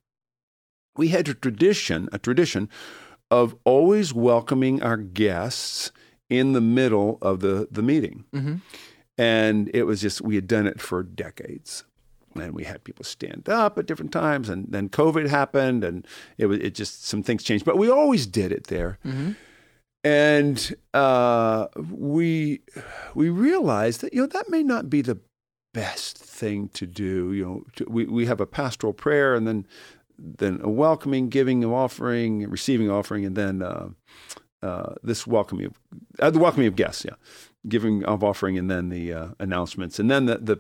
we 0.97 1.09
had 1.09 1.29
a 1.29 1.35
tradition, 1.35 2.09
a 2.13 2.19
tradition 2.19 2.69
of 3.31 3.55
always 3.65 4.13
welcoming 4.15 4.83
our 4.83 4.97
guests 4.97 5.93
in 6.31 6.53
the 6.53 6.61
middle 6.61 7.19
of 7.23 7.41
the, 7.41 7.69
the 7.71 7.83
meeting. 7.83 8.25
Mhm. 8.33 8.61
And 9.17 9.71
it 9.75 9.83
was 9.85 10.01
just, 10.01 10.21
we 10.21 10.35
had 10.37 10.47
done 10.47 10.67
it 10.67 10.81
for 10.81 11.03
decades. 11.03 11.85
And 12.35 12.55
we 12.55 12.65
had 12.65 12.85
people 12.85 13.05
stand 13.05 13.49
up 13.49 13.79
at 13.79 13.87
different 13.87 14.13
times, 14.13 14.49
and 14.49 14.67
then 14.69 14.89
COVID 14.91 15.29
happened, 15.29 15.83
and 15.83 16.07
it 16.37 16.47
was 16.47 16.61
it 16.61 16.73
just 16.75 17.05
some 17.05 17.23
things 17.23 17.43
changed. 17.43 17.65
But 17.65 17.79
we 17.79 17.91
always 17.91 18.27
did 18.29 18.53
it 18.53 18.69
there, 18.69 18.99
Mhm. 19.05 19.35
and 20.05 20.77
uh, 20.95 21.67
we 21.91 22.61
we 23.15 23.29
realized 23.31 24.03
that 24.03 24.13
you 24.15 24.21
know 24.21 24.27
that 24.29 24.49
may 24.51 24.63
not 24.63 24.89
be 24.89 25.03
the 25.03 25.19
best 25.75 26.17
thing 26.19 26.69
to 26.75 26.87
do. 26.87 27.33
You 27.33 27.45
know, 27.45 27.65
to, 27.77 27.87
we 27.89 28.05
we 28.05 28.27
have 28.27 28.41
a 28.41 28.47
pastoral 28.47 28.93
prayer, 28.93 29.35
and 29.35 29.47
then 29.49 29.67
then 30.19 30.61
a 30.63 30.69
welcoming, 30.69 31.29
giving 31.29 31.65
of 31.65 31.73
offering, 31.73 32.49
receiving 32.51 32.91
offering, 32.91 33.25
and 33.25 33.37
then 33.37 33.63
uh, 33.63 33.89
uh, 34.63 34.95
this 35.03 35.27
welcoming 35.27 35.67
of 35.67 35.79
uh, 36.19 36.31
the 36.31 36.39
welcoming 36.39 36.67
of 36.67 36.77
guests, 36.77 37.05
yeah, 37.05 37.15
giving 37.69 38.05
of 38.05 38.25
offering, 38.25 38.59
and 38.59 38.71
then 38.71 38.89
the 38.89 39.13
uh, 39.13 39.29
announcements, 39.39 39.99
and 39.99 40.11
then 40.11 40.27
the 40.27 40.39
the 40.39 40.57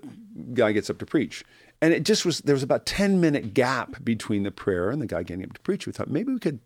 guy 0.54 0.72
gets 0.72 0.88
up 0.88 0.98
to 0.98 1.06
preach. 1.06 1.44
And 1.80 1.92
it 1.92 2.02
just 2.04 2.24
was 2.24 2.40
there 2.40 2.54
was 2.54 2.62
about 2.64 2.86
ten 2.86 3.20
minute 3.20 3.54
gap 3.54 4.02
between 4.04 4.42
the 4.42 4.50
prayer 4.50 4.90
and 4.90 5.00
the 5.02 5.06
guy 5.06 5.22
getting 5.22 5.44
up 5.44 5.52
to 5.54 5.60
preach. 5.60 5.86
We 5.86 5.92
thought 5.92 6.10
maybe 6.10 6.32
we 6.32 6.38
could 6.40 6.60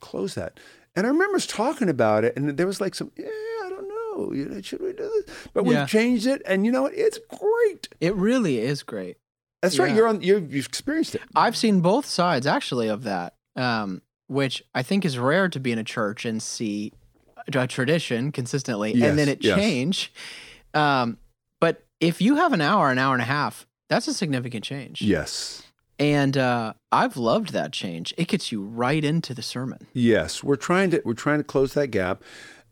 close 0.00 0.34
that. 0.34 0.58
And 0.94 1.06
I 1.06 1.10
remember 1.10 1.36
us 1.36 1.46
talking 1.46 1.88
about 1.88 2.24
it, 2.24 2.36
and 2.36 2.56
there 2.56 2.66
was 2.66 2.78
like 2.80 2.94
some, 2.94 3.10
yeah, 3.16 3.26
I 3.64 3.68
don't 3.70 3.88
know, 3.88 4.60
should 4.60 4.80
we 4.82 4.92
do 4.92 5.10
this? 5.26 5.36
But 5.54 5.64
Yeah. 5.64 5.80
we've 5.80 5.88
changed 5.88 6.26
it, 6.26 6.42
and 6.44 6.66
you 6.66 6.72
know 6.72 6.82
what? 6.82 6.92
It's 6.94 7.18
great. 7.28 7.88
It 8.00 8.14
really 8.14 8.58
is 8.58 8.82
great. 8.82 9.16
That's 9.62 9.78
right. 9.78 9.90
Yeah. 9.90 9.96
You're 9.96 10.08
on. 10.08 10.20
You're, 10.20 10.40
you've 10.40 10.66
experienced 10.66 11.14
it. 11.14 11.22
I've 11.34 11.56
seen 11.56 11.80
both 11.80 12.04
sides 12.04 12.46
actually 12.46 12.88
of 12.88 13.04
that, 13.04 13.34
um, 13.56 14.02
which 14.26 14.62
I 14.74 14.82
think 14.82 15.04
is 15.04 15.16
rare 15.18 15.48
to 15.48 15.60
be 15.60 15.70
in 15.72 15.78
a 15.78 15.84
church 15.84 16.24
and 16.24 16.42
see 16.42 16.92
a 17.46 17.66
tradition 17.66 18.32
consistently 18.32 18.92
and 19.02 19.18
then 19.18 19.28
it 19.28 19.42
yes. 19.42 19.58
change. 19.58 20.12
Um, 20.74 21.18
but 21.60 21.84
if 22.00 22.20
you 22.20 22.36
have 22.36 22.52
an 22.52 22.60
hour, 22.60 22.90
an 22.90 22.98
hour 22.98 23.14
and 23.14 23.22
a 23.22 23.26
half, 23.26 23.66
that's 23.88 24.08
a 24.08 24.14
significant 24.14 24.64
change. 24.64 25.00
Yes. 25.00 25.62
And 25.98 26.36
uh, 26.36 26.72
I've 26.90 27.16
loved 27.16 27.52
that 27.52 27.72
change. 27.72 28.12
It 28.16 28.26
gets 28.26 28.50
you 28.50 28.62
right 28.62 29.04
into 29.04 29.34
the 29.34 29.42
sermon. 29.42 29.86
Yes. 29.92 30.42
We're 30.42 30.56
trying 30.56 30.90
to. 30.90 31.02
We're 31.04 31.14
trying 31.14 31.38
to 31.38 31.44
close 31.44 31.74
that 31.74 31.88
gap. 31.88 32.22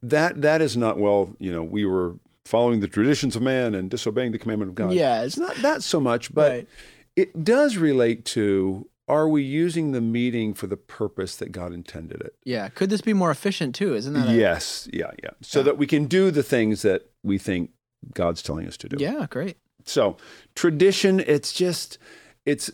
That 0.03 0.43
that 0.43 0.61
is 0.61 0.77
not 0.77 0.99
well. 0.99 1.37
You 1.39 1.53
know, 1.53 1.63
we 1.63 1.85
were 1.85 2.15
following 2.45 2.81
the 2.81 2.89
traditions 2.89 3.37
of 3.37 3.43
man 3.43 3.75
and 3.75 3.91
disobeying 3.91 4.33
the 4.33 4.39
commandment 4.39 4.71
of 4.71 4.75
God. 4.75 4.93
Yes. 4.93 5.27
It's 5.27 5.39
not 5.39 5.57
that 5.57 5.83
so 5.83 6.01
much, 6.01 6.33
but 6.35 6.51
Right. 6.53 6.69
it 7.17 7.45
does 7.45 7.77
relate 7.77 8.25
to. 8.27 8.87
Are 9.09 9.29
we 9.29 9.43
using 9.43 9.91
the 9.91 10.01
meeting 10.01 10.55
for 10.55 10.69
the 10.69 10.77
purpose 10.77 11.35
that 11.37 11.51
God 11.51 11.73
intended 11.73 12.21
it? 12.21 12.37
Yeah. 12.45 12.69
Could 12.69 12.91
this 12.91 13.01
be 13.01 13.13
more 13.13 13.33
efficient 13.33 13.75
too? 13.75 13.95
Isn't 13.97 14.13
that? 14.15 14.29
a- 14.29 14.33
yes. 14.35 14.89
Yeah. 14.93 15.11
Yeah. 15.21 15.31
So 15.43 15.59
Yeah. 15.59 15.63
that 15.65 15.79
we 15.79 15.89
can 15.89 16.05
do 16.07 16.31
the 16.31 16.45
things 16.45 16.83
that 16.83 17.11
we 17.25 17.37
think 17.37 17.71
God's 18.15 18.41
telling 18.41 18.69
us 18.69 18.77
to 18.77 18.89
do. 18.89 18.97
Yeah. 19.01 19.27
Great. 19.29 19.57
So 19.85 20.17
tradition, 20.55 21.19
it's 21.21 21.53
just, 21.53 21.99
it's, 22.47 22.71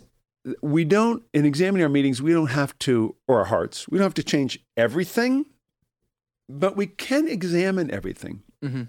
we 0.61 0.85
don't, 0.85 1.23
in 1.33 1.47
examining 1.47 1.83
our 1.85 1.89
meetings, 1.89 2.21
we 2.21 2.33
don't 2.33 2.49
have 2.51 2.79
to, 2.81 3.15
or 3.27 3.39
our 3.39 3.45
hearts, 3.47 3.89
we 3.89 3.97
don't 3.97 4.05
have 4.05 4.15
to 4.15 4.23
change 4.23 4.61
everything, 4.77 5.47
but 6.51 6.77
we 6.77 6.87
can 6.87 7.27
examine 7.29 7.91
everything, 7.91 8.43
hmm 8.63 8.83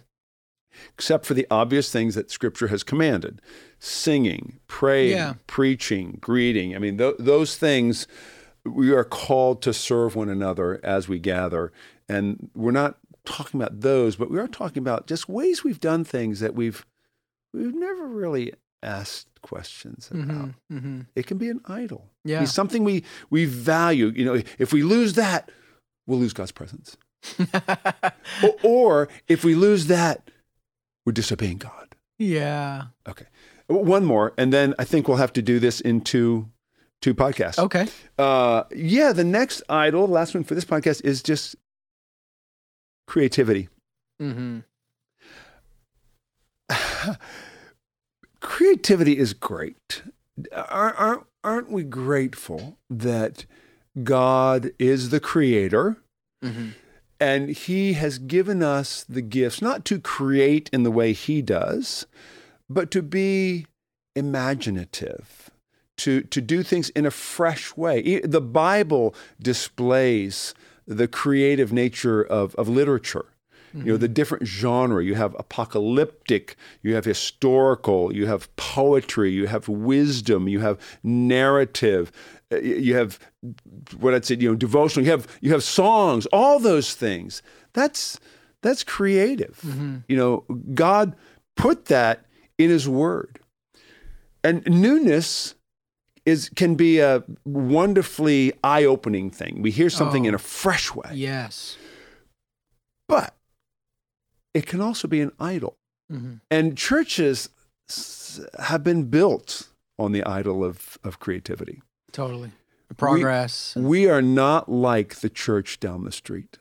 except 0.93 1.25
for 1.25 1.33
the 1.33 1.47
obvious 1.51 1.91
things 1.91 2.15
that 2.15 2.31
Scripture 2.31 2.67
has 2.67 2.83
commanded 2.83 3.41
singing, 3.79 4.59
praying, 4.67 5.11
Yeah. 5.11 5.33
preaching, 5.45 6.17
greeting. 6.19 6.75
I 6.75 6.79
mean, 6.79 6.97
th- 6.97 7.15
those 7.19 7.55
things, 7.57 8.07
we 8.65 8.91
are 8.91 9.03
called 9.03 9.61
to 9.63 9.73
serve 9.73 10.15
one 10.15 10.29
another 10.29 10.79
as 10.83 11.07
we 11.07 11.19
gather. 11.19 11.71
And 12.09 12.49
we're 12.55 12.71
not 12.71 12.97
talking 13.23 13.61
about 13.61 13.81
those, 13.81 14.15
but 14.15 14.31
we 14.31 14.39
are 14.39 14.47
talking 14.47 14.81
about 14.81 15.05
just 15.07 15.29
ways 15.29 15.63
we've 15.63 15.79
done 15.79 16.03
things 16.03 16.39
that 16.39 16.55
we've 16.55 16.85
we've 17.53 17.75
never 17.75 18.07
really 18.07 18.53
asked 18.83 19.27
questions 19.41 20.09
about. 20.11 20.51
hmm 20.69 20.77
hmm 20.79 20.99
It 21.15 21.27
can 21.27 21.37
be 21.37 21.49
an 21.49 21.61
idol. 21.65 22.09
Yeah. 22.23 22.39
be 22.41 22.45
something 22.47 22.83
we 22.83 23.03
we 23.29 23.45
value. 23.45 24.11
You 24.15 24.25
know, 24.25 24.41
if 24.57 24.73
we 24.73 24.81
lose 24.83 25.13
that, 25.13 25.51
we'll 26.07 26.19
lose 26.19 26.33
God's 26.33 26.51
presence. 26.51 26.97
or, 28.43 28.53
or 28.63 29.09
if 29.27 29.43
we 29.43 29.55
lose 29.55 29.87
that, 29.87 30.29
we're 31.07 31.13
disobeying 31.13 31.57
God. 31.57 31.95
Yeah. 32.19 32.87
Okay. 33.07 33.27
One 33.67 34.03
more, 34.03 34.33
and 34.37 34.51
then 34.51 34.75
I 34.77 34.83
think 34.83 35.07
we'll 35.07 35.15
have 35.17 35.31
to 35.33 35.41
do 35.41 35.57
this 35.57 35.79
in 35.79 36.01
two 36.01 36.49
two 37.01 37.15
podcasts. 37.15 37.57
Okay. 37.59 37.87
Uh, 38.17 38.63
yeah, 38.75 39.13
the 39.13 39.23
next 39.23 39.61
idol, 39.69 40.07
the 40.07 40.13
last 40.13 40.33
one 40.33 40.43
for 40.43 40.53
this 40.53 40.65
podcast, 40.65 41.05
is 41.05 41.23
just 41.23 41.55
creativity. 43.07 43.69
Mm-hmm. 44.21 44.59
creativity 48.41 49.17
is 49.17 49.33
great. 49.33 50.01
Aren't, 50.53 50.99
aren't, 50.99 51.23
aren't 51.43 51.71
we 51.71 51.83
grateful 51.83 52.77
that 52.89 53.45
God 54.03 54.71
is 54.77 55.09
the 55.09 55.21
creator 55.21 55.97
Mm-hmm. 56.43 56.69
And 57.19 57.49
he 57.49 57.93
has 57.93 58.19
given 58.19 58.61
us 58.61 59.03
the 59.03 59.21
gifts 59.21 59.61
not 59.61 59.85
to 59.85 59.99
create 59.99 60.69
in 60.71 60.83
the 60.83 60.91
way 60.91 61.13
he 61.13 61.41
does, 61.41 62.05
but 62.69 62.91
to 62.91 63.01
be 63.01 63.65
imaginative, 64.15 65.49
to, 65.97 66.21
to 66.21 66.41
do 66.41 66.63
things 66.63 66.89
in 66.89 67.05
a 67.05 67.11
fresh 67.11 67.75
way. 67.75 68.19
The 68.19 68.41
Bible 68.41 69.15
displays 69.41 70.53
the 70.85 71.07
creative 71.07 71.73
nature 71.73 72.21
of, 72.21 72.55
of 72.55 72.69
literature. 72.69 73.25
You 73.85 73.91
know, 73.93 73.97
the 73.97 74.07
different 74.07 74.45
genre. 74.47 75.03
You 75.03 75.15
have 75.15 75.35
apocalyptic, 75.39 76.55
you 76.81 76.95
have 76.95 77.05
historical, 77.05 78.13
you 78.13 78.25
have 78.25 78.53
poetry, 78.55 79.31
you 79.31 79.47
have 79.47 79.67
wisdom, 79.67 80.47
you 80.47 80.59
have 80.61 80.77
narrative, 81.03 82.11
uh, 82.51 82.57
you 82.59 82.95
have 82.95 83.19
what 83.99 84.13
I'd 84.13 84.25
say, 84.25 84.35
you 84.35 84.49
know, 84.49 84.55
devotional, 84.55 85.05
you 85.05 85.11
have 85.11 85.27
you 85.41 85.51
have 85.51 85.63
songs, 85.63 86.25
all 86.33 86.59
those 86.59 86.93
things. 86.95 87.41
That's 87.73 88.19
that's 88.63 88.83
creative. 88.83 89.61
You 90.07 90.17
know, 90.17 90.43
God 90.73 91.15
put 91.55 91.85
that 91.85 92.25
in 92.57 92.69
his 92.69 92.87
word. 92.89 93.39
And 94.43 94.63
newness 94.65 95.55
is 96.25 96.49
can 96.55 96.75
be 96.75 96.99
a 96.99 97.23
wonderfully 97.45 98.53
eye-opening 98.63 99.29
thing. 99.29 99.61
We 99.61 99.71
hear 99.71 99.89
something 99.89 100.25
Oh. 100.25 100.29
in 100.29 100.33
a 100.35 100.39
fresh 100.39 100.93
way. 100.95 101.11
Yes. 101.13 101.77
But 103.07 103.36
it 104.57 104.65
can 104.65 104.81
also 104.81 105.07
be 105.07 105.21
an 105.21 105.31
idol. 105.39 105.77
Mm-hmm. 106.11 106.35
And 106.49 106.75
churches 106.75 107.49
have 108.59 108.83
been 108.83 109.03
built 109.03 109.69
on 109.99 110.13
the 110.13 110.23
idol 110.23 110.63
of, 110.63 110.97
of 111.03 111.19
creativity. 111.19 111.83
Totally. 112.11 112.51
Progress. 112.97 113.75
We 113.75 114.09
are 114.09 114.21
not 114.21 114.67
like 114.67 115.15
the 115.17 115.29
church 115.29 115.79
down 115.79 116.05
the 116.05 116.11
street. 116.11 116.57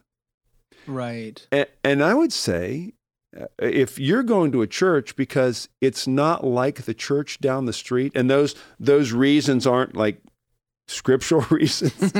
right. 0.87 1.47
And, 1.51 1.67
and 1.83 2.05
I 2.05 2.13
would 2.13 2.35
say, 2.35 2.93
uh, 3.35 3.47
if 3.59 3.99
you're 3.99 4.23
going 4.23 4.53
to 4.53 4.61
a 4.61 4.67
church 4.67 5.17
because 5.17 5.71
it's 5.81 6.07
not 6.07 6.45
like 6.45 6.83
the 6.83 6.95
church 6.95 7.41
down 7.41 7.65
the 7.65 7.73
street, 7.73 8.13
and 8.15 8.29
those 8.29 8.55
those 8.79 9.13
reasons 9.13 9.67
aren't 9.67 9.97
like 9.97 10.21
scriptural 10.89 11.43
reasons. 11.51 12.13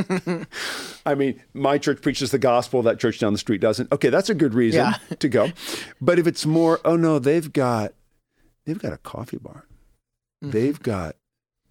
I 1.05 1.15
mean, 1.15 1.43
my 1.55 1.79
church 1.79 2.03
preaches 2.03 2.31
the 2.31 2.39
gospel, 2.39 2.83
that 2.83 2.99
church 2.99 3.19
down 3.19 3.33
the 3.33 3.39
street 3.39 3.61
doesn't. 3.61 3.91
Okay, 3.93 4.09
that's 4.09 4.29
a 4.31 4.35
good 4.35 4.55
reason 4.55 4.81
Yeah. 4.87 5.17
to 5.17 5.29
go. 5.29 5.51
But 6.01 6.19
if 6.19 6.27
it's 6.27 6.45
more, 6.47 6.81
oh 6.85 6.97
no, 6.97 7.19
they've 7.19 7.53
got 7.53 7.95
they've 8.65 8.79
got 8.79 8.93
a 8.93 8.99
coffee 8.99 9.39
bar. 9.39 9.67
Mhm. 10.45 10.53
They've 10.53 10.83
got 10.83 11.17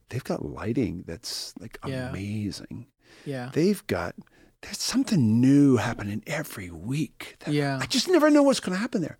they've 0.09 0.23
got 0.23 0.45
lighting 0.45 1.03
that's 1.05 1.53
like 1.59 1.77
Yeah. 1.85 2.09
amazing. 2.09 2.87
Yeah. 3.25 3.49
They've 3.53 3.85
got 3.87 4.15
there's 4.61 4.79
something 4.81 5.39
new 5.41 5.77
happening 5.77 6.23
every 6.25 6.69
week. 6.71 7.35
that- 7.41 7.53
Yeah. 7.53 7.77
I 7.81 7.85
just 7.85 8.07
never 8.07 8.29
know 8.31 8.41
what's 8.43 8.59
going 8.59 8.73
to 8.73 8.79
happen 8.79 9.01
there. 9.01 9.19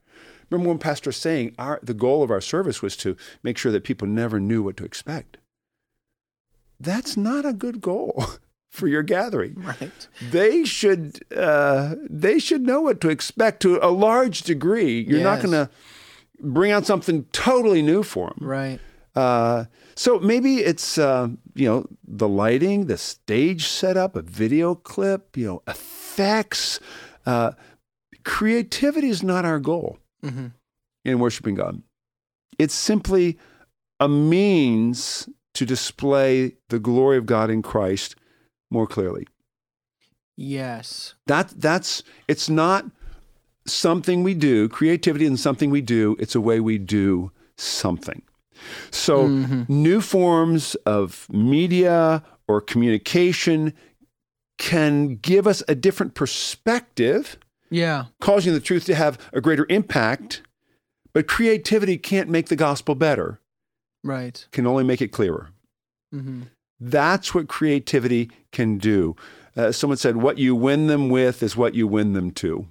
Remember 0.49 0.69
one 0.69 0.79
pastor 0.79 1.11
saying 1.11 1.53
our 1.59 1.79
the 1.83 1.93
goal 1.93 2.23
of 2.23 2.31
our 2.31 2.41
service 2.41 2.81
was 2.81 2.95
to 2.97 3.15
make 3.43 3.57
sure 3.57 3.71
that 3.71 3.83
people 3.83 4.07
never 4.07 4.39
knew 4.39 4.63
what 4.63 4.77
to 4.77 4.85
expect. 4.85 5.37
That's 6.79 7.15
not 7.17 7.45
a 7.45 7.53
good 7.53 7.81
goal 7.81 8.23
for 8.71 8.87
your 8.87 9.03
gathering. 9.03 9.55
Right. 9.55 10.07
They 10.31 10.65
should 10.65 11.23
uh, 11.35 11.95
they 12.09 12.39
should 12.39 12.61
know 12.61 12.81
what 12.81 12.99
to 13.01 13.09
expect 13.09 13.61
to 13.61 13.79
a 13.81 13.89
large 13.91 14.41
degree. 14.43 14.99
You're 15.07 15.21
not 15.23 15.41
going 15.41 15.51
to 15.53 15.69
bring 16.41 16.71
out 16.71 16.85
something 16.85 17.23
totally 17.31 17.81
new 17.81 18.03
for 18.03 18.29
them. 18.37 18.47
Right. 18.47 18.79
Uh, 19.15 19.65
so 19.95 20.19
maybe 20.19 20.57
it's 20.57 20.97
uh, 20.97 21.29
you 21.53 21.67
know 21.69 21.85
the 22.05 22.27
lighting, 22.27 22.87
the 22.87 22.97
stage 22.97 23.65
setup, 23.67 24.15
a 24.17 24.21
video 24.21 24.75
clip, 24.75 25.37
you 25.37 25.45
know 25.45 25.61
effects. 25.67 26.79
Uh, 27.25 27.51
creativity 28.23 29.09
is 29.09 29.23
not 29.23 29.45
our 29.45 29.59
goal 29.59 29.97
Mm-hmm. 30.23 30.47
in 31.05 31.19
worshiping 31.19 31.53
God. 31.55 31.83
It's 32.57 32.73
simply 32.73 33.37
a 33.99 34.09
means 34.09 35.29
to 35.55 35.65
display 35.65 36.53
the 36.69 36.79
glory 36.79 37.17
of 37.17 37.25
God 37.25 37.49
in 37.49 37.61
Christ 37.61 38.15
more 38.71 38.87
clearly. 38.87 39.27
Yes. 40.37 41.13
That 41.27 41.53
that's 41.57 42.03
it's 42.27 42.49
not 42.49 42.85
something 43.65 44.21
we 44.23 44.33
do. 44.33 44.67
Creativity 44.69 45.25
isn't 45.25 45.37
something 45.37 45.69
we 45.69 45.81
do. 45.81 46.15
It's 46.19 46.35
a 46.35 46.41
way 46.41 46.59
we 46.59 46.77
do 46.77 47.31
something. 47.57 48.21
So 48.91 49.27
Mhm. 49.27 49.69
new 49.69 50.01
forms 50.01 50.75
of 50.85 51.27
media 51.31 52.23
or 52.47 52.61
communication 52.61 53.73
can 54.57 55.15
give 55.17 55.47
us 55.47 55.63
a 55.67 55.75
different 55.75 56.13
perspective, 56.15 57.37
Yeah. 57.69 58.05
causing 58.21 58.53
the 58.53 58.59
truth 58.59 58.85
to 58.85 58.95
have 58.95 59.17
a 59.33 59.41
greater 59.41 59.65
impact. 59.69 60.41
But 61.13 61.27
creativity 61.27 61.97
can't 61.97 62.29
make 62.29 62.47
the 62.49 62.55
gospel 62.55 62.93
better, 62.95 63.39
Right. 64.05 64.45
can 64.51 64.65
only 64.67 64.83
make 64.83 65.01
it 65.01 65.09
clearer. 65.11 65.49
Mm-hmm. 66.13 66.43
That's 66.79 67.33
what 67.33 67.47
creativity 67.47 68.29
can 68.51 68.77
do. 68.77 69.15
Uh, 69.57 69.71
someone 69.71 69.97
said, 69.97 70.17
"What 70.17 70.37
you 70.37 70.55
win 70.55 70.87
them 70.87 71.09
with 71.09 71.41
is 71.41 71.57
what 71.57 71.73
you 71.73 71.87
win 71.87 72.13
them 72.13 72.31
to." 72.31 72.67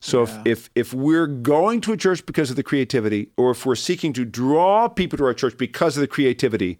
So 0.00 0.26
Yeah. 0.26 0.42
if, 0.44 0.46
if 0.46 0.70
if 0.74 0.94
we're 0.94 1.28
going 1.28 1.80
to 1.82 1.92
a 1.92 1.96
church 1.96 2.26
because 2.26 2.50
of 2.50 2.56
the 2.56 2.62
creativity, 2.64 3.30
or 3.36 3.52
if 3.52 3.64
we're 3.64 3.76
seeking 3.76 4.12
to 4.14 4.24
draw 4.24 4.88
people 4.88 5.16
to 5.18 5.24
our 5.24 5.34
church 5.34 5.56
because 5.56 5.96
of 5.96 6.00
the 6.00 6.08
creativity, 6.08 6.78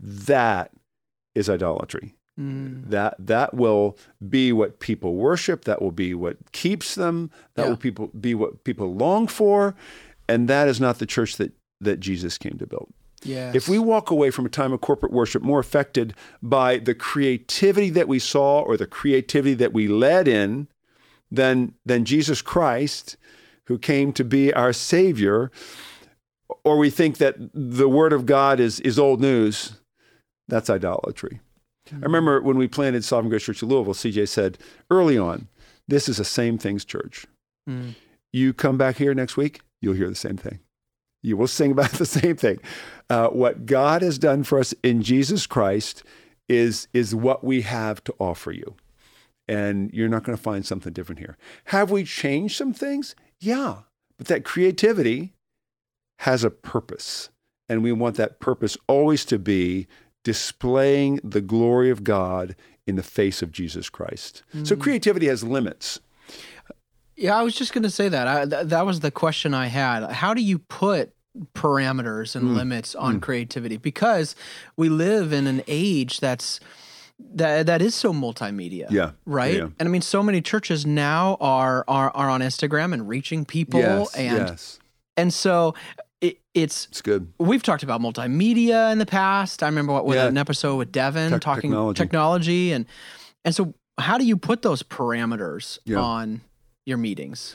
that 0.00 0.70
is 1.34 1.50
idolatry. 1.50 2.14
Mm. 2.40 2.88
That 2.88 3.14
that 3.18 3.52
will 3.54 3.98
be 4.26 4.52
what 4.52 4.78
people 4.80 5.16
worship. 5.16 5.64
That 5.64 5.82
will 5.82 5.92
be 5.92 6.14
what 6.14 6.52
keeps 6.52 6.94
them. 6.94 7.30
That 7.56 7.64
Yeah. 7.64 7.68
will 7.70 7.76
people 7.76 8.06
be 8.18 8.34
what 8.34 8.64
people 8.64 8.94
long 8.94 9.26
for, 9.26 9.74
and 10.28 10.48
that 10.48 10.68
is 10.68 10.80
not 10.80 10.98
the 10.98 11.06
church 11.06 11.36
that 11.36 11.52
that 11.80 11.98
Jesus 11.98 12.38
came 12.38 12.56
to 12.58 12.66
build. 12.66 12.92
Yes. 13.24 13.54
If 13.54 13.68
we 13.68 13.78
walk 13.78 14.10
away 14.10 14.30
from 14.30 14.46
a 14.46 14.50
time 14.50 14.72
of 14.72 14.80
corporate 14.80 15.12
worship 15.12 15.42
more 15.42 15.60
affected 15.60 16.14
by 16.42 16.78
the 16.78 16.94
creativity 16.94 17.90
that 17.90 18.08
we 18.08 18.18
saw 18.18 18.60
or 18.60 18.76
the 18.76 18.86
creativity 18.86 19.54
that 19.54 19.72
we 19.72 19.88
led 19.88 20.26
in 20.26 20.68
than, 21.30 21.74
than 21.84 22.04
Jesus 22.04 22.42
Christ, 22.42 23.16
who 23.66 23.78
came 23.78 24.12
to 24.12 24.24
be 24.24 24.52
our 24.52 24.72
Savior, 24.72 25.50
or 26.64 26.76
we 26.78 26.90
think 26.90 27.18
that 27.18 27.36
the 27.54 27.88
Word 27.88 28.12
of 28.12 28.26
God 28.26 28.60
is, 28.60 28.80
is 28.80 28.98
old 28.98 29.20
news, 29.20 29.78
that's 30.48 30.68
idolatry. 30.68 31.40
I 31.90 32.04
remember 32.04 32.40
when 32.40 32.56
we 32.56 32.68
planted 32.68 33.04
Sovereign 33.04 33.28
Grace 33.30 33.42
Church 33.44 33.62
of 33.62 33.68
Louisville, 33.68 33.94
CJ 33.94 34.28
said 34.28 34.58
early 34.90 35.18
on, 35.18 35.48
this 35.88 36.08
is 36.08 36.18
a 36.18 36.24
same 36.24 36.58
things 36.58 36.84
church. 36.84 37.26
Mm. 37.68 37.94
You 38.32 38.52
come 38.52 38.78
back 38.78 38.96
here 38.96 39.14
next 39.14 39.36
week, 39.36 39.60
you'll 39.80 39.94
hear 39.94 40.08
the 40.08 40.14
same 40.14 40.36
thing. 40.36 40.60
You 41.22 41.36
will 41.36 41.48
sing 41.48 41.72
about 41.72 41.90
the 41.92 42.06
same 42.06 42.36
thing. 42.36 42.58
Uh, 43.08 43.28
what 43.28 43.66
God 43.66 44.02
has 44.02 44.18
done 44.18 44.44
for 44.44 44.58
us 44.58 44.74
in 44.82 45.02
Jesus 45.02 45.46
Christ 45.46 46.02
is, 46.48 46.88
is 46.92 47.14
what 47.14 47.44
we 47.44 47.62
have 47.62 48.02
to 48.04 48.14
offer 48.18 48.52
you. 48.52 48.76
And 49.48 49.92
you're 49.92 50.08
not 50.08 50.24
going 50.24 50.36
to 50.36 50.42
find 50.42 50.64
something 50.64 50.92
different 50.92 51.18
here. 51.18 51.36
Have 51.66 51.90
we 51.90 52.04
changed 52.04 52.56
some 52.56 52.72
things? 52.72 53.14
Yeah. 53.40 53.78
But 54.16 54.28
that 54.28 54.44
creativity 54.44 55.32
has 56.20 56.44
a 56.44 56.50
purpose. 56.50 57.30
And 57.68 57.82
we 57.82 57.92
want 57.92 58.16
that 58.16 58.38
purpose 58.40 58.76
always 58.86 59.24
to 59.26 59.38
be 59.38 59.88
displaying 60.24 61.20
the 61.24 61.40
glory 61.40 61.90
of 61.90 62.04
God 62.04 62.54
in 62.86 62.96
the 62.96 63.02
face 63.02 63.42
of 63.42 63.52
Jesus 63.52 63.88
Christ. 63.88 64.42
So 64.64 64.76
creativity 64.76 65.26
has 65.26 65.42
limits. 65.42 66.00
Yeah, 67.16 67.36
I 67.36 67.42
was 67.42 67.54
just 67.54 67.72
going 67.72 67.82
to 67.82 67.90
say 67.90 68.08
that. 68.08 68.26
I, 68.26 68.44
th- 68.46 68.66
that 68.68 68.86
was 68.86 69.00
the 69.00 69.10
question 69.10 69.54
I 69.54 69.66
had. 69.66 70.10
How 70.12 70.34
do 70.34 70.42
you 70.42 70.58
put 70.58 71.12
parameters 71.54 72.34
and 72.36 72.48
Mm. 72.50 72.56
limits 72.56 72.94
on 72.94 73.20
creativity? 73.20 73.76
Because 73.76 74.34
we 74.76 74.88
live 74.88 75.32
in 75.32 75.46
an 75.46 75.62
age 75.66 76.20
that's 76.20 76.60
that 77.34 77.66
that 77.66 77.80
is 77.82 77.94
so 77.94 78.12
multimedia. 78.12 78.86
Yeah. 78.90 79.12
Right. 79.26 79.56
Yeah. 79.56 79.68
And 79.78 79.88
I 79.88 79.90
mean, 79.90 80.00
so 80.02 80.22
many 80.22 80.40
churches 80.40 80.84
now 80.86 81.36
are 81.40 81.84
are 81.86 82.10
are 82.14 82.28
on 82.28 82.40
Instagram 82.40 82.92
and 82.92 83.08
reaching 83.08 83.44
people, 83.44 83.80
yes. 83.80 84.14
and 84.16 84.48
yes. 84.48 84.78
and 85.16 85.32
so 85.32 85.74
it, 86.20 86.38
it's 86.54 86.86
It's 86.90 87.02
good. 87.02 87.32
We've 87.38 87.62
talked 87.62 87.82
about 87.84 88.00
multimedia 88.00 88.90
in 88.90 88.98
the 88.98 89.06
past. 89.06 89.62
I 89.62 89.66
remember 89.66 89.92
what, 89.92 90.04
with 90.06 90.16
Yeah. 90.16 90.26
an 90.26 90.36
episode 90.38 90.76
with 90.76 90.90
Devin 90.92 91.30
Tech- 91.30 91.40
talking 91.40 91.70
technology. 91.70 91.98
technology 92.02 92.72
and 92.72 92.86
and 93.44 93.54
so 93.54 93.74
how 93.98 94.18
do 94.18 94.24
you 94.24 94.36
put 94.36 94.62
those 94.62 94.82
parameters 94.82 95.78
Yeah. 95.84 95.98
on 95.98 96.40
your 96.84 96.98
meetings? 96.98 97.54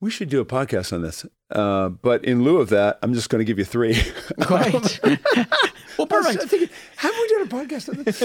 We 0.00 0.10
should 0.10 0.28
do 0.28 0.40
a 0.40 0.44
podcast 0.44 0.92
on 0.92 1.02
this. 1.02 1.24
Uh, 1.50 1.88
but 1.90 2.24
in 2.24 2.42
lieu 2.42 2.58
of 2.58 2.70
that, 2.70 2.98
I'm 3.02 3.14
just 3.14 3.30
going 3.30 3.38
to 3.38 3.44
give 3.44 3.58
you 3.58 3.64
three. 3.64 3.94
Great. 4.40 5.00
well, 5.96 6.08
perfect. 6.08 6.42
Thinking, 6.44 6.68
have 6.96 7.14
we 7.14 7.28
done 7.28 7.42
a 7.42 7.46
podcast 7.46 7.88
on 7.88 8.02
this? 8.02 8.22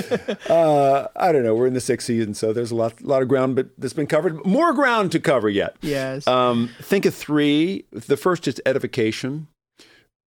uh, 0.49 1.07
I 1.15 1.31
don't 1.31 1.43
know. 1.43 1.53
We're 1.53 1.67
in 1.67 1.75
the 1.75 1.81
sixth 1.81 2.07
season, 2.07 2.33
so 2.33 2.51
there's 2.51 2.71
a 2.71 2.75
lot, 2.75 3.01
lot 3.01 3.21
of 3.21 3.27
ground 3.27 3.55
but 3.55 3.69
that's 3.77 3.93
been 3.93 4.07
covered. 4.07 4.43
More 4.43 4.73
ground 4.73 5.11
to 5.11 5.19
cover 5.19 5.49
yet. 5.49 5.75
Yes. 5.81 6.25
Um, 6.25 6.71
think 6.81 7.05
of 7.05 7.13
three. 7.13 7.85
The 7.91 8.17
first 8.17 8.47
is 8.47 8.59
edification. 8.65 9.47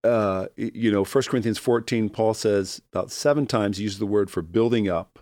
Uh, 0.03 0.47
you 0.55 0.91
know, 0.91 1.03
1 1.03 1.23
Corinthians 1.23 1.57
14, 1.57 2.09
Paul 2.09 2.33
says 2.33 2.81
about 2.93 3.11
seven 3.11 3.45
times 3.45 3.77
he 3.77 3.83
uses 3.83 3.99
the 3.99 4.05
word 4.05 4.29
for 4.29 4.41
building 4.41 4.87
up, 4.87 5.19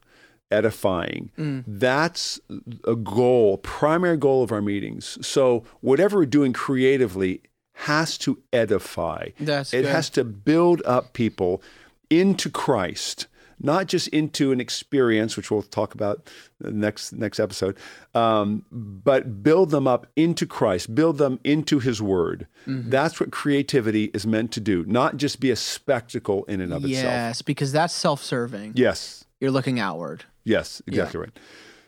edifying. 0.51 1.31
Mm. 1.37 1.63
That's 1.67 2.39
a 2.85 2.95
goal, 2.95 3.57
primary 3.57 4.17
goal 4.17 4.43
of 4.43 4.51
our 4.51 4.61
meetings. 4.61 5.17
So 5.25 5.63
whatever 5.81 6.17
we're 6.17 6.25
doing 6.25 6.53
creatively 6.53 7.41
has 7.73 8.17
to 8.19 8.41
edify. 8.51 9.29
That's 9.39 9.73
it 9.73 9.83
good. 9.83 9.91
has 9.91 10.09
to 10.11 10.23
build 10.23 10.81
up 10.85 11.13
people 11.13 11.61
into 12.09 12.49
Christ, 12.49 13.27
not 13.59 13.87
just 13.87 14.07
into 14.07 14.51
an 14.51 14.59
experience, 14.59 15.37
which 15.37 15.51
we'll 15.51 15.61
talk 15.61 15.93
about 15.93 16.29
next 16.59 17.13
next 17.13 17.39
episode, 17.39 17.77
um, 18.15 18.65
but 18.71 19.43
build 19.43 19.69
them 19.69 19.87
up 19.87 20.07
into 20.15 20.47
Christ, 20.47 20.95
build 20.95 21.17
them 21.19 21.39
into 21.43 21.79
His 21.79 22.01
Word. 22.01 22.47
Mm-hmm. 22.65 22.89
That's 22.89 23.19
what 23.19 23.31
creativity 23.31 24.05
is 24.05 24.25
meant 24.25 24.51
to 24.53 24.59
do, 24.59 24.83
not 24.87 25.17
just 25.17 25.39
be 25.39 25.51
a 25.51 25.55
spectacle 25.55 26.45
in 26.45 26.61
and 26.61 26.73
of 26.73 26.83
itself. 26.83 27.03
yes, 27.03 27.41
because 27.43 27.71
that's 27.71 27.93
self-serving. 27.93 28.73
Yes, 28.75 29.25
You're 29.39 29.51
looking 29.51 29.79
outward. 29.79 30.25
yes, 30.43 30.81
exactly 30.87 31.19
right. 31.19 31.39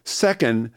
Second 0.03 0.71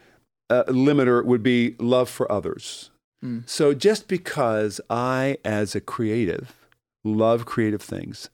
uh, 0.50 0.64
limiter 0.64 1.24
would 1.24 1.42
be 1.42 1.76
love 1.78 2.08
for 2.08 2.30
others. 2.30 2.90
Mm. 3.24 3.48
So 3.48 3.72
just 3.74 4.08
because 4.08 4.80
I, 4.90 5.38
as 5.44 5.74
a 5.74 5.80
creative, 5.80 6.54
love 7.04 7.46
creative 7.46 7.82
things, 7.82 8.30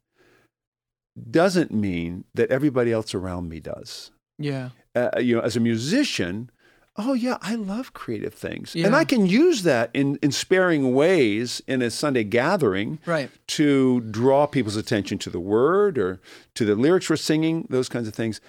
doesn't 1.31 1.73
mean 1.73 2.25
that 2.35 2.51
everybody 2.51 2.93
else 2.93 3.15
around 3.15 3.49
me 3.49 3.61
does. 3.61 4.11
Yeah. 4.39 4.71
Uh, 4.95 5.11
you 5.19 5.37
know, 5.37 5.43
as 5.43 5.57
a 5.57 5.61
musician, 5.61 6.51
oh 6.99 7.15
yeah, 7.15 7.39
I 7.41 7.55
love 7.55 7.93
creative 7.95 8.35
things, 8.35 8.75
and 8.75 8.95
I 8.97 9.05
can 9.05 9.25
use 9.27 9.63
that 9.63 9.91
in 9.95 10.19
in 10.23 10.33
sparing 10.33 10.95
ways 10.95 11.63
in 11.67 11.81
a 11.83 11.91
Sunday 11.91 12.25
gathering 12.25 12.99
Right. 13.07 13.31
to 13.49 14.01
draw 14.01 14.47
people's 14.47 14.77
attention 14.77 15.19
to 15.19 15.31
the 15.31 15.41
word 15.41 15.97
or 15.99 16.21
to 16.55 16.65
the 16.65 16.75
lyrics 16.75 17.09
we're 17.09 17.17
singing, 17.17 17.67
those 17.71 17.89
kinds 17.89 18.09
of 18.09 18.15
things. 18.15 18.41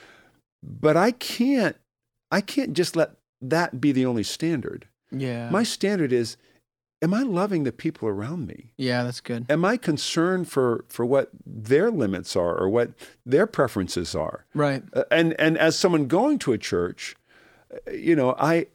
But 0.63 0.97
I 0.97 1.11
can't, 1.11 1.77
I 2.31 2.41
can't 2.41 2.73
just 2.73 2.95
let 2.95 3.11
that 3.41 3.79
be 3.79 3.91
the 3.93 4.05
only 4.05 4.23
standard. 4.23 4.87
Yeah. 5.11 5.49
My 5.49 5.63
standard 5.63 6.11
is, 6.11 6.35
am 7.01 7.13
I 7.13 7.21
loving 7.23 7.63
the 7.63 7.71
people 7.71 8.09
around 8.09 8.45
me? 8.45 8.73
yeah, 8.75 9.03
that's 9.03 9.21
good. 9.21 9.45
Am 9.49 9.63
I 9.63 9.77
concerned 9.77 10.49
for 10.49 10.83
for 10.89 11.05
what 11.05 11.29
their 11.45 11.89
limits 11.91 12.35
are 12.35 12.57
or 12.57 12.67
what 12.67 12.91
their 13.25 13.47
preferences 13.47 14.15
are? 14.15 14.45
Right. 14.53 14.83
Uh, 14.93 15.03
and 15.11 15.33
and 15.39 15.57
as 15.57 15.77
someone 15.79 16.07
going 16.07 16.39
to 16.39 16.51
a 16.51 16.57
church, 16.57 17.15
you 17.91 18.15
know, 18.15 18.35
I 18.37 18.67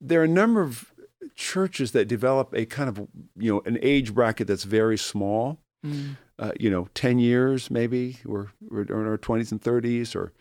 there 0.00 0.20
are 0.20 0.24
a 0.24 0.28
number 0.28 0.60
of 0.60 0.92
churches 1.34 1.92
that 1.92 2.06
develop 2.06 2.52
a 2.54 2.66
kind 2.66 2.88
of 2.88 3.08
you 3.36 3.52
know 3.52 3.62
an 3.64 3.78
age 3.82 4.14
bracket 4.14 4.46
that's 4.46 4.64
very 4.64 4.98
small. 4.98 5.58
Mm. 5.84 6.16
Uh, 6.38 6.52
you 6.58 6.68
know, 6.70 6.88
ten 6.94 7.18
years 7.18 7.70
maybe, 7.70 8.18
or 8.26 8.52
we're 8.68 8.82
in 8.82 9.06
our 9.06 9.18
twenties 9.18 9.52
and 9.52 9.62
thirties, 9.62 10.14
or 10.14 10.32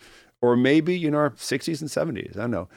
or 0.42 0.56
maybe 0.56 1.06
in 1.06 1.14
our 1.14 1.34
sixties 1.36 1.82
and 1.82 1.92
seventies. 1.92 2.34
I 2.36 2.42
don't 2.42 2.52
know. 2.52 2.70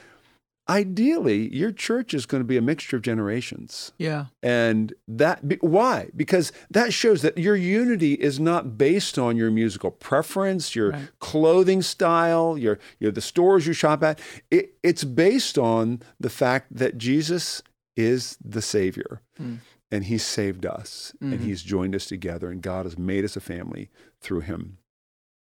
Ideally, 0.69 1.55
your 1.55 1.71
church 1.71 2.13
is 2.13 2.27
going 2.27 2.41
to 2.41 2.47
be 2.47 2.57
a 2.57 2.63
mixture 2.63 2.97
of 2.97 3.03
generations. 3.03 3.93
Yeah. 3.99 4.27
And 4.43 4.93
that 5.07 5.47
be- 5.47 5.59
why? 5.61 6.11
Because 6.17 6.51
that 6.71 6.93
shows 6.93 7.23
that 7.23 7.39
your 7.39 7.55
unity 7.55 8.15
is 8.15 8.41
not 8.41 8.77
based 8.77 9.17
on 9.17 9.37
your 9.37 9.51
musical 9.53 9.93
preference, 9.93 10.75
your 10.75 10.91
Right. 10.91 11.09
clothing 11.21 11.83
style, 11.83 12.59
your 12.59 12.79
your 12.99 13.13
the 13.13 13.21
stores 13.21 13.67
you 13.67 13.73
shop 13.75 14.03
at. 14.03 14.19
It, 14.51 14.75
it's 14.83 15.05
based 15.05 15.57
on 15.57 16.01
the 16.19 16.31
fact 16.31 16.75
that 16.77 16.99
Jesus 16.99 17.63
is 17.97 18.37
the 18.45 18.61
Savior, 18.63 19.21
Mm. 19.41 19.59
and 19.93 20.05
He 20.05 20.19
saved 20.19 20.67
us, 20.67 21.15
Mhm. 21.23 21.33
and 21.33 21.41
He's 21.43 21.63
joined 21.63 21.95
us 21.95 22.07
together, 22.07 22.51
and 22.51 22.61
God 22.61 22.87
has 22.87 22.99
made 22.99 23.25
us 23.25 23.37
a 23.37 23.41
family 23.41 23.89
through 24.21 24.41
Him. 24.41 24.79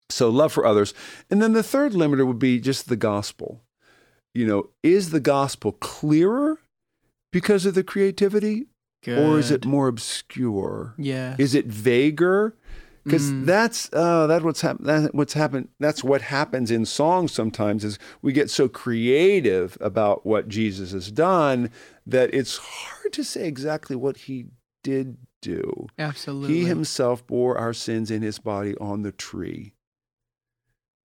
So 0.09 0.29
love 0.29 0.51
for 0.53 0.65
others, 0.65 0.93
and 1.29 1.41
then 1.41 1.53
the 1.53 1.63
third 1.63 1.93
limiter 1.93 2.27
would 2.27 2.39
be 2.39 2.59
just 2.59 2.89
the 2.89 2.95
gospel. 2.97 3.61
You 4.37 4.45
know, 4.45 4.69
is 4.83 5.09
the 5.09 5.19
gospel 5.19 5.71
clearer 5.71 6.59
because 7.33 7.65
of 7.65 7.73
the 7.73 7.83
creativity, 7.83 8.67
Good. 9.03 9.17
or 9.17 9.39
is 9.39 9.49
it 9.51 9.65
more 9.65 9.87
obscure? 9.87 10.93
Yeah. 10.97 11.35
Is 11.39 11.55
it 11.55 11.65
vaguer? 11.65 12.55
Because 13.03 13.31
Mm. 13.31 13.45
that's 13.45 13.89
uh, 13.93 14.27
that's 14.27 14.43
what's 14.43 14.61
hap- 14.61 14.81
that, 14.83 15.15
what's 15.15 15.33
happened. 15.33 15.69
That's 15.79 16.03
what 16.03 16.21
happens 16.21 16.69
in 16.71 16.85
songs 16.85 17.31
sometimes. 17.31 17.83
Is 17.85 17.97
we 18.21 18.31
get 18.33 18.49
so 18.49 18.67
creative 18.67 19.77
about 19.79 20.25
what 20.25 20.49
Jesus 20.49 20.91
has 20.91 21.09
done 21.11 21.71
that 22.05 22.31
it's 22.33 22.57
hard 22.57 23.13
to 23.13 23.23
say 23.23 23.47
exactly 23.47 23.95
what 23.95 24.17
he 24.17 24.47
did 24.83 25.17
do. 25.41 25.87
Absolutely. 25.97 26.53
He 26.57 26.65
himself 26.65 27.25
bore 27.25 27.57
our 27.57 27.73
sins 27.73 28.11
in 28.11 28.21
his 28.21 28.39
body 28.39 28.75
on 28.77 29.01
the 29.03 29.11
tree. 29.13 29.73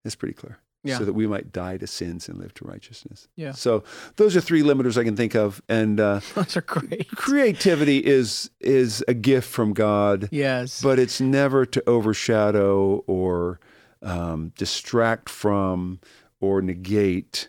That's 0.04 0.16
pretty 0.16 0.34
clear. 0.34 0.58
Yeah. 0.84 0.98
So 0.98 1.04
that 1.04 1.12
we 1.12 1.28
might 1.28 1.52
die 1.52 1.76
to 1.76 1.86
sins 1.86 2.28
and 2.28 2.38
live 2.38 2.54
to 2.54 2.64
righteousness. 2.64 3.28
Yeah. 3.36 3.52
So 3.52 3.84
those 4.16 4.34
are 4.34 4.40
three 4.40 4.62
limiters 4.62 4.98
I 4.98 5.04
can 5.04 5.14
think 5.14 5.36
of, 5.36 5.62
and 5.68 6.00
uh, 6.00 6.18
Those 6.34 6.56
are 6.56 6.62
great. 6.62 7.08
creativity 7.10 7.98
is 7.98 8.50
is 8.60 9.04
a 9.06 9.14
gift 9.14 9.48
from 9.48 9.74
God, 9.74 10.28
Yes. 10.32 10.82
but 10.82 10.98
it's 10.98 11.20
never 11.20 11.64
to 11.66 11.82
overshadow 11.88 13.04
or 13.06 13.60
um, 14.02 14.52
distract 14.56 15.28
from 15.28 16.00
or 16.40 16.60
negate 16.60 17.48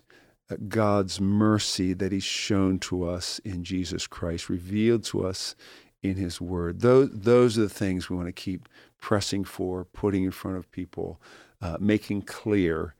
uh, 0.52 0.56
God's 0.68 1.20
mercy 1.20 1.94
that 1.94 2.12
He's 2.12 2.24
shown 2.24 2.78
to 2.80 3.04
us 3.10 3.40
in 3.40 3.64
Jesus 3.64 4.06
Christ, 4.06 4.50
revealed 4.50 5.04
to 5.06 5.26
us 5.26 5.56
in 6.04 6.18
His 6.18 6.40
Word. 6.40 6.82
Those 6.82 7.10
those 7.12 7.58
are 7.58 7.62
the 7.62 7.70
things 7.70 8.10
we 8.10 8.16
want 8.16 8.28
to 8.28 8.32
keep 8.32 8.70
pressing 9.02 9.44
for, 9.44 9.86
putting 9.86 10.24
in 10.24 10.32
front 10.32 10.58
of 10.58 10.70
people, 10.72 11.20
uh, 11.62 11.78
making 11.80 12.22
clear 12.24 12.94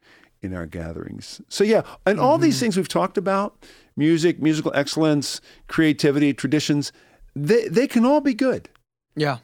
in 0.44 0.54
our 0.54 0.66
gatherings. 0.66 1.42
So 1.48 1.64
yeah, 1.64 1.82
and 2.06 2.20
all 2.20 2.38
these 2.38 2.60
things 2.60 2.78
we've 2.78 2.88
talked 2.88 3.18
about, 3.18 3.66
music, 3.96 4.42
musical 4.42 4.72
excellence, 4.76 5.42
creativity, 5.68 6.34
traditions, 6.34 6.92
they 7.36 7.68
they 7.68 7.88
can 7.88 8.06
all 8.06 8.22
be 8.22 8.34
good. 8.34 8.70
yeah. 9.16 9.38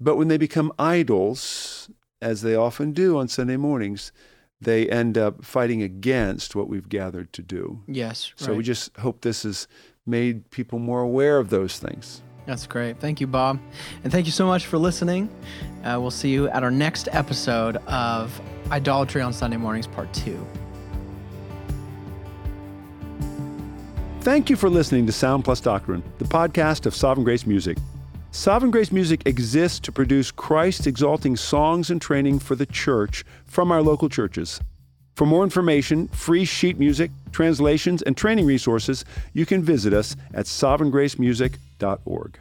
But 0.00 0.16
when 0.16 0.26
they 0.26 0.36
become 0.36 0.72
idols, 0.80 1.88
as 2.20 2.42
they 2.42 2.56
often 2.56 2.90
do 2.92 3.16
on 3.18 3.28
Sunday 3.28 3.56
mornings, 3.56 4.10
they 4.60 4.88
end 4.88 5.16
up 5.16 5.44
fighting 5.44 5.80
against 5.80 6.56
what 6.56 6.68
we've 6.68 6.88
gathered 6.88 7.32
to 7.34 7.42
do. 7.42 7.82
Yes. 7.86 8.32
So 8.34 8.48
right. 8.48 8.56
we 8.56 8.64
just 8.64 8.96
hope 8.96 9.20
this 9.20 9.44
has 9.44 9.68
made 10.04 10.50
people 10.50 10.80
more 10.80 11.02
aware 11.02 11.38
of 11.38 11.50
those 11.50 11.78
things. 11.78 12.22
That's 12.46 12.66
great. 12.66 12.98
Thank 12.98 13.20
you, 13.20 13.28
Bob. 13.28 13.60
And 14.02 14.12
thank 14.12 14.26
you 14.26 14.32
so 14.32 14.46
much 14.46 14.66
for 14.66 14.76
listening. 14.76 15.28
Uh, 15.84 15.98
we'll 16.00 16.10
see 16.10 16.30
you 16.30 16.48
at 16.48 16.64
our 16.64 16.70
next 16.72 17.08
episode 17.12 17.76
of 17.86 18.40
Idolatry 18.70 19.22
on 19.22 19.32
Sunday 19.32 19.56
Mornings, 19.56 19.86
Part 19.86 20.12
2. 20.14 20.46
Thank 24.20 24.48
you 24.48 24.56
for 24.56 24.70
listening 24.70 25.04
to 25.06 25.12
Sound 25.12 25.44
Plus 25.44 25.60
Doctrine, 25.60 26.02
the 26.18 26.24
podcast 26.24 26.86
of 26.86 26.94
Sovereign 26.94 27.24
Grace 27.24 27.44
Music. 27.44 27.76
Sovereign 28.30 28.70
Grace 28.70 28.92
Music 28.92 29.20
exists 29.26 29.80
to 29.80 29.92
produce 29.92 30.30
Christ 30.30 30.86
exalting 30.86 31.36
songs 31.36 31.90
and 31.90 32.00
training 32.00 32.38
for 32.38 32.54
the 32.54 32.64
church 32.64 33.24
from 33.44 33.72
our 33.72 33.82
local 33.82 34.08
churches. 34.08 34.60
For 35.16 35.26
more 35.26 35.44
information, 35.44 36.08
free 36.08 36.44
sheet 36.44 36.78
music, 36.78 37.10
translations, 37.32 38.00
and 38.00 38.16
training 38.16 38.46
resources, 38.46 39.04
you 39.34 39.44
can 39.44 39.62
visit 39.62 39.92
us 39.92 40.16
at 40.32 40.46
sovereigngracemusic.org. 40.46 42.38